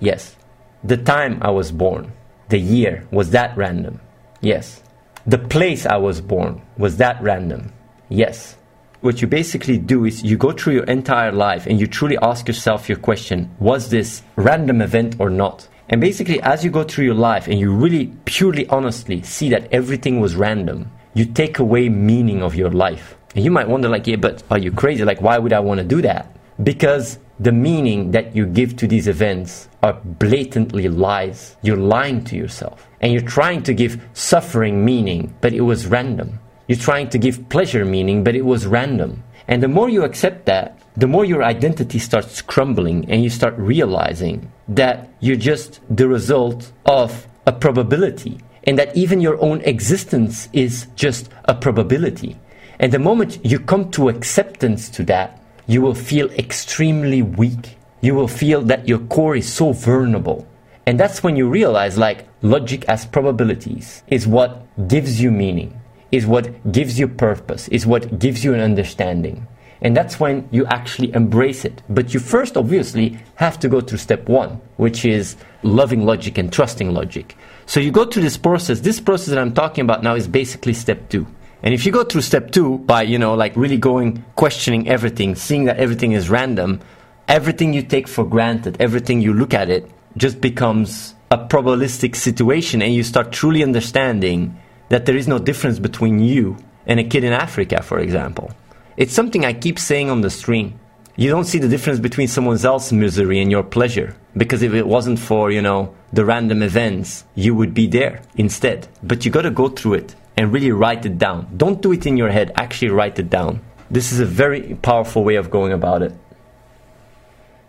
Yes. 0.00 0.36
The 0.82 0.98
time 0.98 1.38
I 1.40 1.50
was 1.50 1.72
born. 1.72 2.12
The 2.50 2.58
year, 2.58 3.06
was 3.10 3.30
that 3.30 3.56
random? 3.56 4.00
Yes. 4.42 4.82
The 5.26 5.38
place 5.38 5.86
I 5.86 5.96
was 5.96 6.20
born, 6.20 6.60
was 6.76 6.98
that 6.98 7.22
random? 7.22 7.72
Yes. 8.10 8.56
What 9.00 9.22
you 9.22 9.28
basically 9.28 9.78
do 9.78 10.04
is 10.04 10.22
you 10.22 10.36
go 10.36 10.52
through 10.52 10.74
your 10.74 10.84
entire 10.84 11.32
life 11.32 11.66
and 11.66 11.80
you 11.80 11.86
truly 11.86 12.18
ask 12.20 12.46
yourself 12.46 12.88
your 12.88 12.98
question 12.98 13.54
was 13.58 13.88
this 13.88 14.22
random 14.36 14.82
event 14.82 15.16
or 15.18 15.30
not? 15.30 15.68
And 15.88 16.00
basically, 16.00 16.40
as 16.40 16.64
you 16.64 16.70
go 16.70 16.82
through 16.82 17.04
your 17.04 17.14
life 17.14 17.46
and 17.46 17.58
you 17.58 17.72
really 17.72 18.06
purely 18.24 18.66
honestly 18.68 19.22
see 19.22 19.50
that 19.50 19.68
everything 19.72 20.20
was 20.20 20.34
random, 20.34 20.90
you 21.14 21.26
take 21.26 21.58
away 21.58 21.88
meaning 21.88 22.42
of 22.42 22.54
your 22.54 22.70
life. 22.70 23.16
And 23.34 23.44
you 23.44 23.50
might 23.50 23.68
wonder, 23.68 23.88
like, 23.88 24.06
yeah, 24.06 24.16
but 24.16 24.42
are 24.50 24.58
you 24.58 24.72
crazy? 24.72 25.04
Like, 25.04 25.20
why 25.20 25.38
would 25.38 25.52
I 25.52 25.60
want 25.60 25.78
to 25.78 25.84
do 25.84 26.00
that? 26.02 26.34
Because 26.62 27.18
the 27.40 27.52
meaning 27.52 28.12
that 28.12 28.34
you 28.34 28.46
give 28.46 28.76
to 28.76 28.86
these 28.86 29.08
events 29.08 29.68
are 29.82 29.94
blatantly 30.04 30.88
lies. 30.88 31.56
You're 31.62 31.76
lying 31.76 32.24
to 32.24 32.36
yourself. 32.36 32.88
And 33.00 33.12
you're 33.12 33.22
trying 33.22 33.62
to 33.64 33.74
give 33.74 34.00
suffering 34.14 34.84
meaning, 34.84 35.34
but 35.40 35.52
it 35.52 35.62
was 35.62 35.86
random. 35.86 36.38
You're 36.68 36.78
trying 36.78 37.10
to 37.10 37.18
give 37.18 37.48
pleasure 37.48 37.84
meaning, 37.84 38.24
but 38.24 38.34
it 38.34 38.44
was 38.44 38.66
random. 38.66 39.22
And 39.48 39.62
the 39.62 39.68
more 39.68 39.90
you 39.90 40.04
accept 40.04 40.46
that, 40.46 40.78
the 40.96 41.08
more 41.08 41.24
your 41.24 41.42
identity 41.42 41.98
starts 41.98 42.40
crumbling 42.40 43.10
and 43.10 43.24
you 43.24 43.30
start 43.30 43.54
realizing 43.58 44.52
that 44.68 45.10
you're 45.18 45.36
just 45.36 45.80
the 45.90 46.06
result 46.06 46.70
of 46.86 47.26
a 47.46 47.52
probability 47.52 48.38
and 48.64 48.78
that 48.78 48.96
even 48.96 49.20
your 49.20 49.40
own 49.42 49.60
existence 49.62 50.48
is 50.52 50.86
just 50.94 51.30
a 51.46 51.54
probability. 51.54 52.38
And 52.78 52.92
the 52.92 52.98
moment 52.98 53.44
you 53.44 53.58
come 53.58 53.90
to 53.92 54.08
acceptance 54.08 54.88
to 54.90 55.04
that, 55.04 55.42
you 55.66 55.82
will 55.82 55.94
feel 55.94 56.30
extremely 56.32 57.22
weak. 57.22 57.76
You 58.00 58.14
will 58.14 58.28
feel 58.28 58.62
that 58.62 58.86
your 58.86 58.98
core 58.98 59.36
is 59.36 59.52
so 59.52 59.72
vulnerable. 59.72 60.46
And 60.86 61.00
that's 61.00 61.22
when 61.22 61.34
you 61.34 61.48
realize 61.48 61.98
like 61.98 62.28
logic 62.42 62.84
as 62.84 63.06
probabilities 63.06 64.02
is 64.08 64.26
what 64.26 64.66
gives 64.88 65.20
you 65.20 65.30
meaning, 65.30 65.80
is 66.12 66.26
what 66.26 66.70
gives 66.70 66.98
you 66.98 67.08
purpose, 67.08 67.68
is 67.68 67.86
what 67.86 68.18
gives 68.18 68.44
you 68.44 68.54
an 68.54 68.60
understanding. 68.60 69.46
And 69.84 69.94
that's 69.94 70.18
when 70.18 70.48
you 70.50 70.64
actually 70.66 71.12
embrace 71.12 71.66
it. 71.66 71.82
But 71.90 72.14
you 72.14 72.18
first 72.18 72.56
obviously 72.56 73.18
have 73.34 73.60
to 73.60 73.68
go 73.68 73.82
through 73.82 73.98
step 73.98 74.26
one, 74.30 74.58
which 74.78 75.04
is 75.04 75.36
loving 75.62 76.06
logic 76.06 76.38
and 76.38 76.50
trusting 76.50 76.90
logic. 76.92 77.36
So 77.66 77.80
you 77.80 77.92
go 77.92 78.06
through 78.06 78.22
this 78.22 78.38
process. 78.38 78.80
This 78.80 78.98
process 78.98 79.28
that 79.28 79.38
I'm 79.38 79.52
talking 79.52 79.84
about 79.84 80.02
now 80.02 80.14
is 80.14 80.26
basically 80.26 80.72
step 80.72 81.10
two. 81.10 81.26
And 81.62 81.74
if 81.74 81.84
you 81.84 81.92
go 81.92 82.02
through 82.02 82.22
step 82.22 82.50
two 82.50 82.78
by, 82.78 83.02
you 83.02 83.18
know, 83.18 83.34
like 83.34 83.54
really 83.56 83.76
going, 83.76 84.24
questioning 84.36 84.88
everything, 84.88 85.34
seeing 85.34 85.64
that 85.64 85.76
everything 85.76 86.12
is 86.12 86.30
random, 86.30 86.80
everything 87.28 87.74
you 87.74 87.82
take 87.82 88.08
for 88.08 88.24
granted, 88.24 88.78
everything 88.80 89.20
you 89.20 89.34
look 89.34 89.52
at 89.52 89.68
it, 89.68 89.90
just 90.16 90.40
becomes 90.40 91.14
a 91.30 91.36
probabilistic 91.36 92.16
situation. 92.16 92.80
And 92.80 92.94
you 92.94 93.02
start 93.02 93.32
truly 93.32 93.62
understanding 93.62 94.58
that 94.88 95.04
there 95.04 95.16
is 95.16 95.28
no 95.28 95.38
difference 95.38 95.78
between 95.78 96.20
you 96.20 96.56
and 96.86 97.00
a 97.00 97.04
kid 97.04 97.22
in 97.22 97.34
Africa, 97.34 97.82
for 97.82 97.98
example. 97.98 98.50
It's 98.96 99.12
something 99.12 99.44
I 99.44 99.52
keep 99.52 99.78
saying 99.78 100.08
on 100.08 100.20
the 100.20 100.30
stream. 100.30 100.78
You 101.16 101.28
don't 101.28 101.46
see 101.46 101.58
the 101.58 101.68
difference 101.68 101.98
between 101.98 102.28
someone 102.28 102.64
else's 102.64 102.92
misery 102.92 103.40
and 103.40 103.50
your 103.50 103.64
pleasure. 103.64 104.16
Because 104.36 104.62
if 104.62 104.72
it 104.72 104.86
wasn't 104.86 105.18
for, 105.18 105.50
you 105.50 105.62
know, 105.62 105.94
the 106.12 106.24
random 106.24 106.62
events, 106.62 107.24
you 107.34 107.54
would 107.56 107.74
be 107.74 107.88
there 107.88 108.22
instead. 108.36 108.86
But 109.02 109.24
you 109.24 109.32
gotta 109.32 109.50
go 109.50 109.68
through 109.68 109.94
it 109.94 110.14
and 110.36 110.52
really 110.52 110.70
write 110.70 111.04
it 111.06 111.18
down. 111.18 111.48
Don't 111.56 111.82
do 111.82 111.92
it 111.92 112.06
in 112.06 112.16
your 112.16 112.30
head, 112.30 112.52
actually 112.56 112.90
write 112.90 113.18
it 113.18 113.30
down. 113.30 113.60
This 113.90 114.12
is 114.12 114.20
a 114.20 114.26
very 114.26 114.76
powerful 114.82 115.24
way 115.24 115.34
of 115.34 115.50
going 115.50 115.72
about 115.72 116.02
it. 116.02 116.12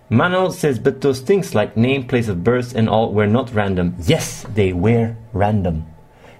Manuel 0.09 0.51
says, 0.51 0.77
but 0.77 1.01
those 1.01 1.21
things 1.21 1.55
like 1.55 1.75
name, 1.75 2.07
place 2.07 2.27
of 2.27 2.43
birth, 2.43 2.75
and 2.75 2.87
all 2.87 3.11
were 3.11 3.25
not 3.25 3.53
random. 3.53 3.95
Yes, 4.03 4.45
they 4.53 4.73
were 4.73 5.15
random. 5.33 5.87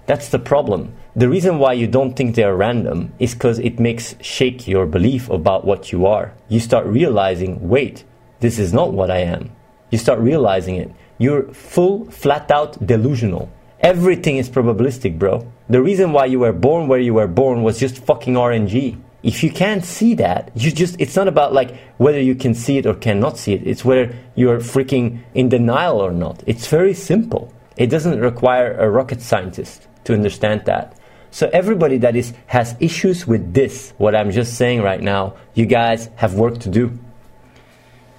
That's 0.06 0.28
the 0.28 0.38
problem. 0.38 0.94
The 1.18 1.30
reason 1.30 1.58
why 1.58 1.72
you 1.72 1.86
don't 1.86 2.14
think 2.14 2.34
they 2.34 2.42
are 2.42 2.54
random 2.54 3.14
is 3.18 3.32
because 3.32 3.58
it 3.58 3.80
makes 3.80 4.16
shake 4.20 4.68
your 4.68 4.84
belief 4.84 5.30
about 5.30 5.64
what 5.64 5.90
you 5.90 6.04
are. 6.04 6.34
You 6.50 6.60
start 6.60 6.84
realizing, 6.84 7.70
wait, 7.70 8.04
this 8.40 8.58
is 8.58 8.74
not 8.74 8.92
what 8.92 9.10
I 9.10 9.20
am. 9.20 9.50
You 9.90 9.96
start 9.96 10.18
realizing 10.18 10.76
it. 10.76 10.92
You're 11.16 11.50
full, 11.54 12.04
flat 12.10 12.50
out 12.50 12.86
delusional. 12.86 13.50
Everything 13.80 14.36
is 14.36 14.50
probabilistic, 14.50 15.18
bro. 15.18 15.50
The 15.70 15.80
reason 15.80 16.12
why 16.12 16.26
you 16.26 16.40
were 16.40 16.52
born 16.52 16.86
where 16.86 17.00
you 17.00 17.14
were 17.14 17.26
born 17.26 17.62
was 17.62 17.80
just 17.80 18.04
fucking 18.04 18.34
RNG. 18.34 19.00
If 19.22 19.42
you 19.42 19.50
can't 19.50 19.86
see 19.86 20.12
that, 20.16 20.50
you 20.54 20.70
just, 20.70 20.96
it's 21.00 21.16
not 21.16 21.28
about 21.28 21.54
like 21.54 21.80
whether 21.96 22.20
you 22.20 22.34
can 22.34 22.52
see 22.52 22.76
it 22.76 22.84
or 22.84 22.92
cannot 22.92 23.38
see 23.38 23.54
it. 23.54 23.66
It's 23.66 23.86
whether 23.86 24.14
you're 24.34 24.58
freaking 24.58 25.20
in 25.32 25.48
denial 25.48 25.98
or 25.98 26.12
not. 26.12 26.42
It's 26.46 26.66
very 26.66 26.92
simple. 26.92 27.54
It 27.78 27.86
doesn't 27.86 28.20
require 28.20 28.76
a 28.76 28.90
rocket 28.90 29.22
scientist 29.22 29.88
to 30.04 30.12
understand 30.12 30.66
that. 30.66 30.94
So 31.30 31.50
everybody 31.52 31.98
that 31.98 32.16
is 32.16 32.32
has 32.46 32.76
issues 32.80 33.26
with 33.26 33.54
this, 33.54 33.92
what 33.98 34.14
I'm 34.14 34.30
just 34.30 34.54
saying 34.54 34.82
right 34.82 35.00
now, 35.00 35.34
you 35.54 35.66
guys 35.66 36.08
have 36.16 36.34
work 36.34 36.58
to 36.60 36.68
do. 36.68 36.98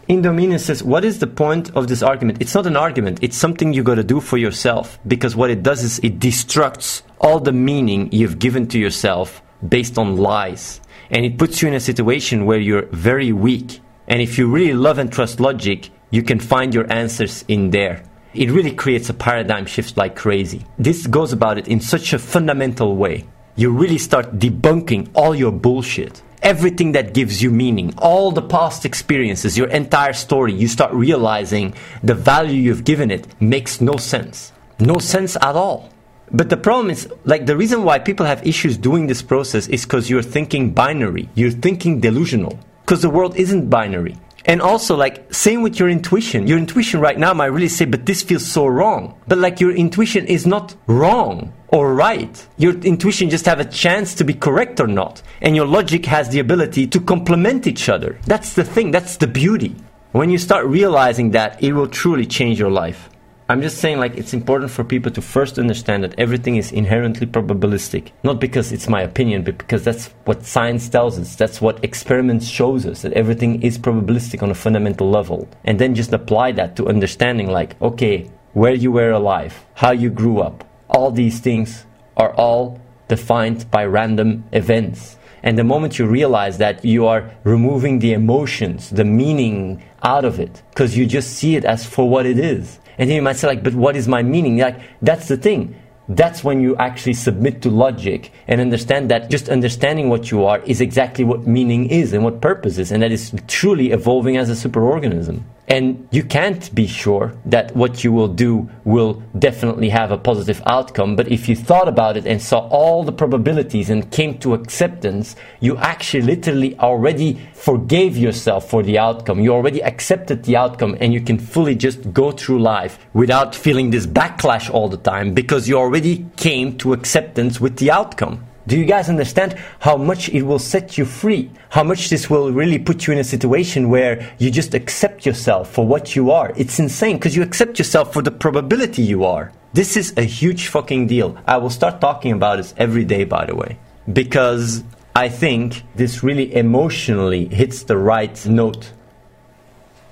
Indominion 0.10 0.60
says, 0.60 0.82
What 0.82 1.04
is 1.04 1.20
the 1.20 1.28
point 1.28 1.76
of 1.76 1.88
this 1.88 2.02
argument? 2.02 2.42
It's 2.42 2.56
not 2.56 2.66
an 2.66 2.78
argument, 2.78 3.20
it's 3.22 3.36
something 3.36 3.74
you 3.74 3.84
gotta 3.84 4.04
do 4.04 4.22
for 4.22 4.38
yourself. 4.38 5.00
Because 5.06 5.36
what 5.36 5.50
it 5.50 5.64
does 5.64 5.84
is 5.84 6.00
it 6.00 6.20
destructs 6.20 7.02
all 7.20 7.40
the 7.40 7.52
meaning 7.52 8.10
you've 8.12 8.40
given 8.40 8.68
to 8.68 8.80
yourself 8.80 9.42
based 9.68 9.98
on 9.98 10.16
lies. 10.16 10.80
And 11.10 11.26
it 11.26 11.38
puts 11.38 11.62
you 11.62 11.68
in 11.68 11.74
a 11.74 11.80
situation 11.80 12.46
where 12.46 12.60
you're 12.60 12.86
very 12.88 13.32
weak. 13.32 13.82
And 14.08 14.22
if 14.22 14.38
you 14.38 14.48
really 14.48 14.74
love 14.74 14.98
and 14.98 15.12
trust 15.12 15.40
logic, 15.40 15.90
you 16.10 16.24
can 16.24 16.40
find 16.40 16.74
your 16.74 16.92
answers 16.92 17.44
in 17.48 17.72
there. 17.72 18.04
It 18.38 18.52
really 18.52 18.72
creates 18.72 19.10
a 19.10 19.14
paradigm 19.14 19.66
shift 19.66 19.98
like 19.98 20.16
crazy. 20.16 20.66
This 20.78 21.08
goes 21.08 21.34
about 21.34 21.58
it 21.58 21.68
in 21.68 21.82
such 21.82 22.14
a 22.14 22.20
fundamental 22.20 22.96
way. 22.96 23.26
You 23.56 23.72
really 23.72 23.98
start 23.98 24.38
debunking 24.38 25.10
all 25.16 25.34
your 25.34 25.52
bullshit 25.52 26.22
everything 26.42 26.94
that 26.94 27.14
gives 27.14 27.42
you 27.42 27.52
meaning, 27.52 27.94
all 27.98 28.32
the 28.32 28.42
past 28.42 28.86
experiences, 28.86 29.58
your 29.58 29.68
entire 29.68 30.14
story, 30.14 30.54
you 30.54 30.68
start 30.68 30.94
realizing 30.94 31.74
the 32.04 32.14
value 32.14 32.62
you've 32.62 32.84
given 32.84 33.12
it 33.12 33.28
makes 33.42 33.82
no 33.82 33.98
sense. 33.98 34.54
No 34.80 34.98
sense 35.00 35.36
at 35.38 35.56
all. 35.56 35.90
But 36.32 36.50
the 36.50 36.58
problem 36.58 36.90
is, 36.90 37.10
like, 37.24 37.46
the 37.46 37.58
reason 37.58 37.84
why 37.84 38.00
people 38.00 38.26
have 38.26 38.46
issues 38.46 38.78
doing 38.78 39.08
this 39.08 39.22
process 39.22 39.68
is 39.68 39.84
because 39.84 40.10
you're 40.10 40.22
thinking 40.22 40.74
binary, 40.74 41.30
you're 41.36 41.52
thinking 41.52 42.00
delusional, 42.00 42.60
because 42.82 43.02
the 43.02 43.10
world 43.10 43.36
isn't 43.38 43.70
binary. 43.70 44.18
And 44.48 44.62
also, 44.62 44.96
like, 44.96 45.34
same 45.34 45.62
with 45.62 45.78
your 45.78 45.90
intuition. 45.90 46.48
Your 46.48 46.58
intuition 46.58 47.02
right 47.02 47.20
now 47.20 47.34
might 47.34 47.48
really 47.48 47.68
say, 47.68 47.84
but 47.84 48.06
this 48.06 48.24
feels 48.24 48.46
so 48.46 48.66
wrong. 48.66 49.20
But, 49.28 49.40
like, 49.40 49.60
your 49.60 49.76
intuition 49.76 50.26
is 50.26 50.48
not 50.48 50.74
wrong 50.88 51.54
or 51.68 51.94
right. 51.94 52.48
Your 52.58 52.74
intuition 52.80 53.30
just 53.30 53.46
have 53.46 53.60
a 53.60 53.66
chance 53.66 54.16
to 54.16 54.24
be 54.24 54.34
correct 54.34 54.80
or 54.80 54.88
not. 54.88 55.22
And 55.42 55.54
your 55.54 55.68
logic 55.68 56.06
has 56.06 56.30
the 56.30 56.40
ability 56.40 56.88
to 56.88 57.00
complement 57.02 57.68
each 57.68 57.90
other. 57.90 58.18
That's 58.26 58.54
the 58.54 58.64
thing. 58.64 58.92
That's 58.92 59.18
the 59.18 59.28
beauty. 59.28 59.76
When 60.14 60.30
you 60.30 60.38
start 60.38 60.66
realizing 60.66 61.32
that, 61.32 61.62
it 61.62 61.74
will 61.74 61.88
truly 61.88 62.26
change 62.26 62.58
your 62.58 62.72
life. 62.72 63.10
I'm 63.50 63.62
just 63.62 63.78
saying, 63.78 63.98
like, 63.98 64.18
it's 64.18 64.34
important 64.34 64.72
for 64.72 64.84
people 64.84 65.10
to 65.10 65.22
first 65.22 65.58
understand 65.58 66.04
that 66.04 66.20
everything 66.20 66.58
is 66.58 66.74
inherently 66.74 67.26
probabilistic. 67.26 68.12
Not 68.22 68.42
because 68.42 68.74
it's 68.74 68.90
my 68.90 69.02
opinion, 69.02 69.44
but 69.44 69.58
because 69.58 69.86
that's 69.86 70.08
what 70.26 70.46
science 70.46 70.90
tells 70.90 71.18
us. 71.18 71.38
That's 71.38 71.62
what 71.62 71.82
experiments 71.82 72.46
shows 72.46 72.86
us, 72.86 73.04
that 73.04 73.14
everything 73.14 73.64
is 73.64 73.78
probabilistic 73.78 74.44
on 74.44 74.52
a 74.52 74.54
fundamental 74.54 75.10
level. 75.10 75.48
And 75.64 75.80
then 75.80 75.96
just 75.96 76.12
apply 76.12 76.52
that 76.54 76.76
to 76.76 76.90
understanding, 76.90 77.48
like, 77.48 77.82
okay, 77.82 78.30
where 78.52 78.74
you 78.74 78.92
were 78.92 79.12
alive, 79.12 79.66
how 79.76 79.92
you 79.92 80.10
grew 80.10 80.42
up, 80.42 80.66
all 80.90 81.12
these 81.12 81.40
things 81.40 81.86
are 82.18 82.34
all 82.34 82.82
defined 83.08 83.72
by 83.72 83.86
random 83.86 84.44
events. 84.52 85.18
And 85.42 85.58
the 85.58 85.64
moment 85.64 85.98
you 85.98 86.06
realize 86.06 86.58
that 86.58 86.84
you 86.84 87.06
are 87.06 87.32
removing 87.46 88.00
the 88.00 88.12
emotions, 88.12 88.90
the 88.90 89.06
meaning 89.06 89.82
out 90.04 90.26
of 90.26 90.38
it, 90.38 90.64
because 90.72 90.98
you 90.98 91.06
just 91.06 91.32
see 91.36 91.56
it 91.56 91.64
as 91.64 91.86
for 91.86 92.10
what 92.10 92.26
it 92.26 92.38
is. 92.38 92.80
And 92.98 93.10
then 93.10 93.16
you 93.16 93.22
might 93.22 93.38
say, 93.38 93.48
like, 93.48 93.64
but 93.64 93.76
what 93.76 93.96
is 93.96 94.08
my 94.08 94.24
meaning? 94.24 94.58
Like, 94.58 94.80
that's 95.02 95.28
the 95.28 95.38
thing 95.38 95.76
that's 96.10 96.44
when 96.44 96.62
you 96.62 96.76
actually 96.78 97.14
submit 97.14 97.62
to 97.62 97.70
logic 97.70 98.32
and 98.48 98.62
understand 98.62 99.12
that 99.12 99.30
just 99.30 99.50
understanding 99.50 100.10
what 100.10 100.32
you 100.32 100.46
are 100.46 100.60
is 100.60 100.80
exactly 100.80 101.26
what 101.26 101.46
meaning 101.46 101.90
is 101.90 102.14
and 102.14 102.24
what 102.24 102.42
purpose 102.42 102.78
is, 102.78 102.92
and 102.92 103.04
that 103.04 103.12
is 103.12 103.34
truly 103.48 103.92
evolving 103.92 104.38
as 104.38 104.50
a 104.50 104.70
superorganism. 104.70 105.44
And 105.68 106.08
you 106.12 106.24
can't 106.24 106.74
be 106.74 106.88
sure 106.88 107.34
that 107.46 107.76
what 107.76 108.02
you 108.02 108.14
will 108.14 108.30
do 108.30 108.70
will 108.86 109.22
definitely 109.38 109.90
have 109.90 110.12
a 110.12 110.18
positive 110.18 110.62
outcome. 110.66 111.18
But 111.18 111.30
if 111.30 111.50
you 111.50 111.58
thought 111.58 111.90
about 111.90 112.16
it 112.16 112.26
and 112.26 112.42
saw 112.42 112.60
all 112.70 113.04
the 113.04 113.12
probabilities 113.12 113.90
and 113.90 114.10
came 114.10 114.38
to 114.40 114.54
acceptance, 114.54 115.36
you 115.60 115.76
actually 115.76 116.24
literally 116.24 116.80
already 116.80 117.42
forgave 117.54 118.16
yourself 118.16 118.70
for 118.70 118.82
the 118.82 118.98
outcome. 118.98 119.42
You 119.42 119.54
already 119.54 119.84
accepted 119.84 120.44
the 120.44 120.56
outcome 120.56 120.96
and 121.02 121.14
you 121.14 121.20
can 121.20 121.38
fully 121.38 121.76
just 121.76 122.14
go 122.14 122.32
through 122.32 122.60
life 122.60 122.98
without 123.14 123.54
feeling 123.54 123.90
this 123.90 124.08
backlash 124.08 124.74
all 124.74 124.88
the 124.88 124.98
time 124.98 125.34
because 125.34 125.68
you 125.68 125.78
already 125.78 126.26
came 126.38 126.78
to 126.78 126.94
acceptance 126.94 127.60
with 127.60 127.76
the 127.76 127.92
outcome. 127.92 128.47
Do 128.68 128.78
you 128.78 128.84
guys 128.84 129.08
understand 129.08 129.58
how 129.80 129.96
much 129.96 130.28
it 130.28 130.44
will 130.44 130.60
set 130.60 130.98
you 130.98 131.06
free? 131.06 131.50
How 131.70 131.84
much 131.84 132.10
this 132.10 132.30
will 132.30 132.52
really 132.52 132.78
put 132.78 133.08
you 133.08 133.14
in 133.14 133.20
a 133.20 133.24
situation 133.24 133.90
where 133.90 134.36
you 134.40 134.52
just 134.52 134.74
accept 134.74 135.26
yourself 135.26 135.72
for 135.72 135.88
what 135.88 136.18
you 136.18 136.32
are? 136.32 136.52
It's 136.58 136.78
insane 136.78 137.16
because 137.16 137.34
you 137.34 137.44
accept 137.44 137.80
yourself 137.80 138.12
for 138.12 138.22
the 138.22 138.30
probability 138.30 139.04
you 139.04 139.24
are. 139.24 139.54
This 139.72 139.96
is 139.96 140.14
a 140.18 140.24
huge 140.24 140.68
fucking 140.68 141.08
deal. 141.08 141.38
I 141.48 141.58
will 141.58 141.70
start 141.70 142.02
talking 142.02 142.34
about 142.34 142.58
this 142.58 142.74
every 142.76 143.06
day, 143.06 143.24
by 143.24 143.46
the 143.46 143.56
way, 143.56 143.80
because 144.12 144.84
I 145.16 145.30
think 145.30 145.84
this 145.96 146.22
really 146.22 146.54
emotionally 146.54 147.46
hits 147.48 147.84
the 147.84 147.98
right 147.98 148.46
note. 148.46 148.92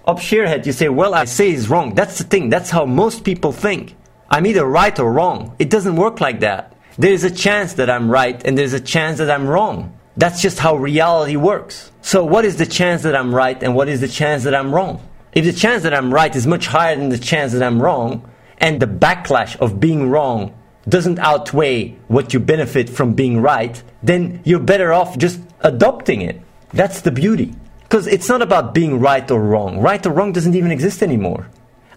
Up 0.08 0.20
Sheerhead, 0.20 0.66
you 0.66 0.72
say, 0.72 0.88
well, 0.88 1.14
I 1.14 1.26
say 1.26 1.52
is 1.52 1.68
wrong. 1.70 1.94
That's 1.94 2.20
the 2.20 2.24
thing. 2.24 2.50
That's 2.50 2.70
how 2.70 2.86
most 2.86 3.26
people 3.26 3.52
think. 3.52 3.98
I'm 4.30 4.46
either 4.46 4.66
right 4.66 4.98
or 4.98 5.12
wrong. 5.12 5.56
It 5.60 5.70
doesn't 5.70 5.98
work 5.98 6.22
like 6.22 6.40
that. 6.40 6.75
There 6.98 7.12
is 7.12 7.25
a 7.25 7.32
chance 7.32 7.74
that 7.74 7.90
I'm 7.90 8.10
right 8.10 8.42
and 8.46 8.58
there's 8.58 8.74
a 8.74 8.80
chance 8.80 9.18
that 9.18 9.30
I'm 9.30 9.48
wrong. 9.48 9.98
That's 10.16 10.42
just 10.42 10.60
how 10.60 10.75
reality 10.75 11.36
works. 11.36 11.92
So, 12.02 12.24
what 12.24 12.46
is 12.46 12.56
the 12.56 12.66
chance 12.66 13.04
that 13.04 13.16
I'm 13.16 13.36
right 13.36 13.62
and 13.62 13.75
what 13.75 13.90
is 13.90 14.00
the 14.00 14.08
chance 14.08 14.44
that 14.46 14.56
I'm 14.56 14.74
wrong? 14.74 15.06
If 15.34 15.44
the 15.44 15.52
chance 15.52 15.84
that 15.84 15.94
I'm 15.94 16.14
right 16.14 16.34
is 16.34 16.48
much 16.48 16.68
higher 16.68 16.96
than 16.96 17.10
the 17.10 17.18
chance 17.18 17.52
that 17.52 17.62
I'm 17.62 17.82
wrong, 17.82 18.30
and 18.60 18.80
the 18.80 18.88
backlash 18.88 19.58
of 19.58 19.82
being 19.82 20.10
wrong 20.10 20.58
doesn't 20.88 21.20
outweigh 21.20 21.98
what 22.08 22.34
you 22.34 22.40
benefit 22.40 22.90
from 22.90 23.14
being 23.14 23.42
right, 23.42 23.84
then 24.02 24.40
you're 24.46 24.60
better 24.62 24.94
off 24.94 25.18
just 25.18 25.42
adopting 25.62 26.22
it. 26.22 26.42
That's 26.72 27.02
the 27.02 27.12
beauty. 27.12 27.54
Because 27.84 28.08
it's 28.08 28.30
not 28.30 28.42
about 28.42 28.74
being 28.74 29.02
right 29.02 29.30
or 29.30 29.42
wrong. 29.42 29.82
Right 29.82 30.06
or 30.06 30.12
wrong 30.12 30.32
doesn't 30.32 30.56
even 30.56 30.72
exist 30.72 31.04
anymore. 31.04 31.50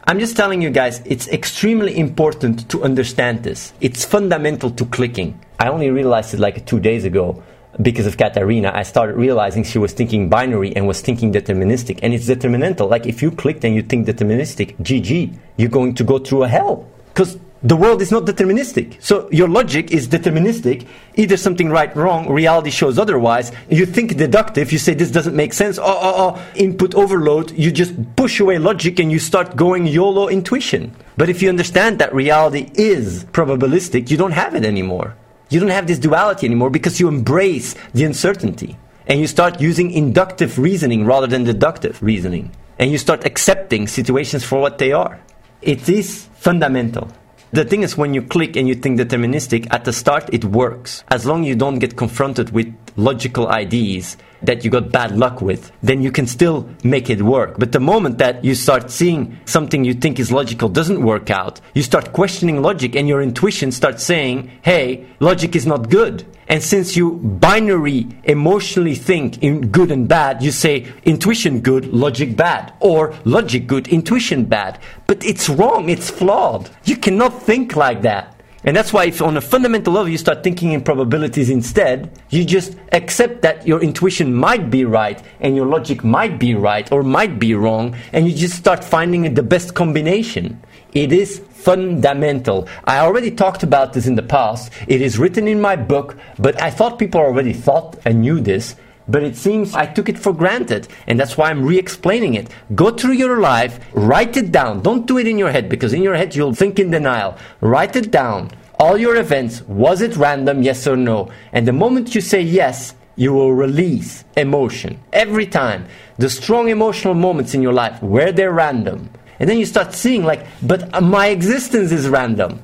I'm 0.09 0.19
just 0.19 0.39
telling 0.39 0.63
you 0.63 0.71
guys, 0.71 1.03
it's 1.05 1.29
extremely 1.29 1.99
important 1.99 2.67
to 2.71 2.83
understand 2.83 3.43
this. 3.43 3.75
It's 3.83 4.07
fundamental 4.07 4.71
to 4.71 4.87
clicking. 4.87 5.39
I 5.59 5.69
only 5.69 5.91
realized 5.91 6.33
it 6.33 6.41
like 6.41 6.65
two 6.65 6.81
days 6.81 7.05
ago 7.05 7.43
because 7.83 8.07
of 8.07 8.17
Katarina. 8.17 8.73
I 8.75 8.85
started 8.85 9.17
realizing 9.17 9.65
she 9.65 9.77
was 9.77 9.93
thinking 9.93 10.31
binary 10.31 10.75
and 10.75 10.89
was 10.89 11.03
thinking 11.03 11.31
deterministic. 11.31 11.99
And 12.03 12.15
it's 12.15 12.27
determinantal. 12.27 12.89
Like 12.89 13.05
if 13.05 13.21
you 13.21 13.31
clicked 13.31 13.67
and 13.67 13.75
you 13.75 13.83
think 13.83 14.07
deterministic, 14.07 14.79
GG, 14.79 15.37
you're 15.59 15.69
going 15.69 15.93
to 15.97 16.05
go 16.05 16.19
through 16.19 16.45
a 16.45 16.49
hell. 16.49 16.89
Because 17.13 17.39
the 17.63 17.75
world 17.75 18.01
is 18.01 18.13
not 18.13 18.25
deterministic. 18.25 19.03
So 19.03 19.29
your 19.33 19.49
logic 19.49 19.91
is 19.91 20.07
deterministic. 20.07 20.87
Either 21.17 21.37
something 21.37 21.71
right, 21.71 21.95
wrong, 21.97 22.31
reality 22.31 22.71
shows 22.71 22.99
otherwise. 22.99 23.51
You 23.69 23.85
think 23.85 24.17
deductive, 24.17 24.71
you 24.71 24.79
say 24.79 24.95
this 24.95 25.11
doesn't 25.11 25.35
make 25.35 25.53
sense. 25.53 25.79
Oh, 25.79 25.83
oh, 25.87 26.15
oh, 26.17 26.47
input 26.55 26.95
overload. 26.95 27.51
You 27.51 27.73
just 27.73 27.95
push 28.15 28.39
away 28.39 28.59
logic 28.59 29.01
and 29.01 29.11
you 29.11 29.19
start 29.19 29.57
going 29.57 29.87
YOLO 29.87 30.29
intuition. 30.29 30.95
But 31.17 31.29
if 31.29 31.43
you 31.43 31.49
understand 31.49 31.99
that 31.99 32.15
reality 32.15 32.71
is 32.75 33.25
probabilistic, 33.27 34.09
you 34.11 34.17
don't 34.17 34.33
have 34.33 34.55
it 34.55 34.65
anymore. 34.65 35.17
You 35.51 35.59
don't 35.59 35.71
have 35.71 35.89
this 35.89 35.99
duality 35.99 36.47
anymore 36.47 36.71
because 36.71 37.01
you 37.01 37.09
embrace 37.09 37.75
the 37.93 38.05
uncertainty. 38.05 38.77
And 39.09 39.19
you 39.19 39.27
start 39.27 39.61
using 39.61 39.91
inductive 39.91 40.59
reasoning 40.59 41.07
rather 41.07 41.27
than 41.27 41.43
deductive 41.43 42.01
reasoning. 42.03 42.53
And 42.79 42.93
you 42.93 42.99
start 42.99 43.25
accepting 43.25 43.89
situations 43.89 44.45
for 44.45 44.61
what 44.61 44.79
they 44.79 44.93
are. 44.93 45.19
It 45.63 45.89
is 45.89 46.29
fundamental. 46.35 47.11
The 47.51 47.65
thing 47.65 47.83
is, 47.83 47.97
when 47.97 48.13
you 48.13 48.21
click 48.21 48.57
and 48.57 48.69
you 48.69 48.75
think 48.75 49.01
deterministic, 49.01 49.67
at 49.71 49.87
the 49.87 49.93
start 49.93 50.29
it 50.35 50.45
works. 50.45 51.03
As 51.09 51.25
long 51.25 51.43
as 51.43 51.49
you 51.49 51.55
don't 51.57 51.79
get 51.79 51.97
confronted 51.97 52.51
with 52.51 52.75
logical 52.97 53.49
ideas 53.49 54.19
that 54.43 54.65
you 54.65 54.71
got 54.71 54.93
bad 54.93 55.17
luck 55.17 55.41
with, 55.41 55.73
then 55.83 56.03
you 56.03 56.11
can 56.11 56.27
still 56.27 56.69
make 56.85 57.11
it 57.11 57.23
work. 57.23 57.59
But 57.59 57.73
the 57.73 57.81
moment 57.81 58.19
that 58.19 58.45
you 58.45 58.55
start 58.55 58.91
seeing 58.91 59.39
something 59.45 59.85
you 59.85 59.95
think 59.95 60.19
is 60.19 60.33
logical 60.33 60.69
doesn't 60.69 61.03
work 61.03 61.31
out, 61.31 61.61
you 61.75 61.83
start 61.83 62.13
questioning 62.13 62.63
logic 62.63 62.97
and 62.97 63.09
your 63.09 63.23
intuition 63.23 63.73
starts 63.73 64.03
saying, 64.05 64.51
hey, 64.63 65.07
logic 65.21 65.57
is 65.57 65.67
not 65.67 65.91
good. 65.91 66.25
And 66.49 66.63
since 66.63 66.97
you 66.97 67.13
binary 67.13 68.09
emotionally 68.25 68.95
think 68.95 69.43
in 69.43 69.69
good 69.71 69.91
and 69.91 70.09
bad, 70.09 70.43
you 70.43 70.51
say 70.51 70.91
intuition 71.05 71.61
good, 71.61 71.93
logic 71.93 72.37
bad, 72.37 72.73
or 72.81 73.15
logic 73.25 73.67
good, 73.67 73.89
intuition 73.89 74.47
bad. 74.47 74.79
But 75.07 75.25
it's 75.25 75.49
wrong, 75.51 75.91
it's 75.91 76.09
flawed. 76.09 76.71
You 76.85 76.97
cannot 76.97 77.43
think 77.43 77.77
like 77.77 78.01
that. 78.03 78.38
And 78.65 78.77
that's 78.77 78.93
why, 78.93 79.05
if 79.05 79.23
on 79.23 79.37
a 79.37 79.41
fundamental 79.41 79.93
level 79.93 80.09
you 80.09 80.19
start 80.19 80.43
thinking 80.43 80.73
in 80.73 80.83
probabilities 80.83 81.49
instead, 81.49 82.11
you 82.31 82.45
just 82.45 82.77
accept 82.93 83.43
that 83.43 83.67
your 83.67 83.81
intuition 83.81 84.35
might 84.35 84.69
be 84.69 84.85
right 84.85 85.23
and 85.41 85.55
your 85.55 85.67
logic 85.67 86.03
might 86.03 86.39
be 86.41 86.55
right 86.55 86.91
or 86.91 87.03
might 87.05 87.39
be 87.39 87.55
wrong, 87.55 87.97
and 88.13 88.29
you 88.29 88.35
just 88.35 88.57
start 88.57 88.83
finding 88.83 89.33
the 89.35 89.43
best 89.43 89.75
combination. 89.75 90.61
It 90.93 91.13
is 91.13 91.39
fundamental. 91.53 92.67
I 92.85 92.99
already 92.99 93.31
talked 93.31 93.63
about 93.63 93.93
this 93.93 94.07
in 94.07 94.17
the 94.17 94.23
past. 94.23 94.73
It 94.89 95.03
is 95.03 95.19
written 95.19 95.47
in 95.47 95.61
my 95.61 95.77
book, 95.77 96.17
but 96.39 96.61
I 96.61 96.71
thought 96.71 96.99
people 96.99 97.21
already 97.21 97.53
thought 97.53 97.97
and 98.05 98.23
knew 98.23 98.41
this. 98.41 98.75
But 99.09 99.23
it 99.23 99.37
seems 99.37 99.75
I 99.75 99.87
took 99.87 100.09
it 100.09 100.19
for 100.19 100.33
granted, 100.33 100.89
and 101.07 101.19
that's 101.19 101.37
why 101.37 101.51
I'm 101.51 101.65
re 101.65 101.79
explaining 101.79 102.35
it. 102.35 102.51
Go 102.75 102.91
through 102.91 103.15
your 103.15 103.41
life, 103.41 103.81
write 103.95 104.37
it 104.37 104.53
down. 104.53 104.83
Don't 104.83 105.07
do 105.07 105.19
it 105.19 105.27
in 105.27 105.39
your 105.39 105.51
head, 105.51 105.69
because 105.69 105.95
in 105.95 106.03
your 106.03 106.15
head 106.15 106.35
you'll 106.35 106.55
think 106.55 106.79
in 106.79 106.91
denial. 106.91 107.37
Write 107.61 107.97
it 107.97 108.11
down. 108.11 108.51
All 108.79 108.99
your 108.99 109.17
events, 109.17 109.63
was 109.63 110.03
it 110.03 110.17
random, 110.17 110.63
yes 110.63 110.87
or 110.87 110.97
no? 110.97 111.31
And 111.53 111.67
the 111.67 111.73
moment 111.73 112.15
you 112.15 112.21
say 112.21 112.43
yes, 112.43 112.95
you 113.17 113.33
will 113.33 113.53
release 113.53 114.25
emotion. 114.37 115.01
Every 115.13 115.47
time. 115.47 115.87
The 116.19 116.31
strong 116.31 116.69
emotional 116.69 117.15
moments 117.15 117.55
in 117.55 117.63
your 117.63 117.73
life, 117.73 118.01
where 118.03 118.31
they're 118.31 118.53
random. 118.53 119.11
And 119.41 119.49
then 119.49 119.59
you 119.59 119.67
start 119.67 119.95
seeing, 119.95 120.25
like, 120.25 120.47
but 120.63 120.95
uh, 120.95 121.01
my 121.01 121.29
existence 121.29 121.91
is 121.93 122.09
random. 122.09 122.63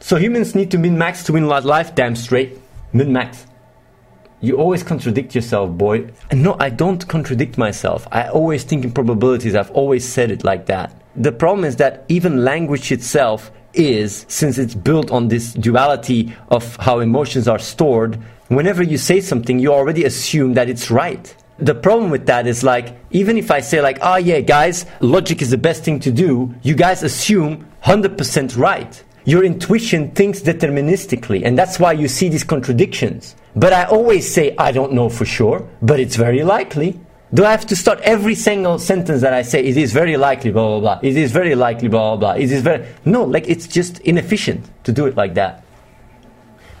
So 0.00 0.16
humans 0.16 0.54
need 0.54 0.70
to 0.70 0.78
min 0.78 0.96
max 0.96 1.24
to 1.24 1.32
win 1.32 1.46
life, 1.46 1.94
damn 1.94 2.16
straight. 2.16 2.58
Min 2.92 3.12
max. 3.12 3.46
You 4.40 4.56
always 4.56 4.84
contradict 4.84 5.34
yourself, 5.34 5.76
boy. 5.76 6.10
No, 6.32 6.56
I 6.60 6.70
don't 6.70 7.06
contradict 7.08 7.58
myself. 7.58 8.06
I 8.12 8.28
always 8.28 8.62
think 8.62 8.84
in 8.84 8.92
probabilities. 8.92 9.56
I've 9.56 9.72
always 9.72 10.08
said 10.08 10.30
it 10.30 10.44
like 10.44 10.66
that. 10.66 10.94
The 11.16 11.32
problem 11.32 11.64
is 11.64 11.76
that 11.76 12.04
even 12.08 12.44
language 12.44 12.92
itself 12.92 13.50
is, 13.74 14.24
since 14.28 14.56
it's 14.56 14.74
built 14.74 15.10
on 15.10 15.26
this 15.26 15.54
duality 15.54 16.32
of 16.50 16.76
how 16.76 17.00
emotions 17.00 17.48
are 17.48 17.58
stored, 17.58 18.16
whenever 18.46 18.82
you 18.82 18.96
say 18.96 19.20
something, 19.20 19.58
you 19.58 19.72
already 19.72 20.04
assume 20.04 20.54
that 20.54 20.68
it's 20.68 20.88
right. 20.88 21.34
The 21.58 21.74
problem 21.74 22.10
with 22.10 22.26
that 22.26 22.46
is 22.46 22.62
like, 22.62 22.96
even 23.10 23.36
if 23.36 23.50
I 23.50 23.58
say 23.58 23.80
like, 23.80 23.98
oh 24.02 24.16
yeah, 24.16 24.38
guys, 24.40 24.86
logic 25.00 25.42
is 25.42 25.50
the 25.50 25.58
best 25.58 25.82
thing 25.82 25.98
to 26.00 26.12
do, 26.12 26.54
you 26.62 26.76
guys 26.76 27.02
assume 27.02 27.66
100% 27.82 28.56
right 28.56 29.04
your 29.28 29.44
intuition 29.44 30.10
thinks 30.12 30.40
deterministically, 30.40 31.44
and 31.44 31.58
that's 31.58 31.78
why 31.78 31.92
you 31.92 32.08
see 32.08 32.30
these 32.30 32.44
contradictions. 32.44 33.36
But 33.58 33.72
I 33.72 33.84
always 33.86 34.32
say, 34.32 34.54
I 34.56 34.70
don't 34.70 34.92
know 34.92 35.08
for 35.08 35.24
sure, 35.24 35.68
but 35.82 35.98
it's 35.98 36.14
very 36.14 36.44
likely. 36.44 37.00
Do 37.34 37.44
I 37.44 37.50
have 37.50 37.66
to 37.66 37.74
start 37.74 37.98
every 38.02 38.36
single 38.36 38.78
sentence 38.78 39.20
that 39.22 39.32
I 39.32 39.42
say, 39.42 39.64
it 39.64 39.76
is 39.76 39.92
very 39.92 40.16
likely, 40.16 40.52
blah, 40.52 40.68
blah, 40.68 40.80
blah. 40.80 41.00
It 41.02 41.16
is 41.16 41.32
very 41.32 41.56
likely, 41.56 41.88
blah, 41.88 42.14
blah, 42.14 42.34
blah. 42.34 42.40
It 42.40 42.52
is 42.52 42.62
very. 42.62 42.86
No, 43.04 43.24
like 43.24 43.48
it's 43.48 43.66
just 43.66 43.98
inefficient 44.00 44.70
to 44.84 44.92
do 44.92 45.06
it 45.06 45.16
like 45.16 45.34
that. 45.34 45.64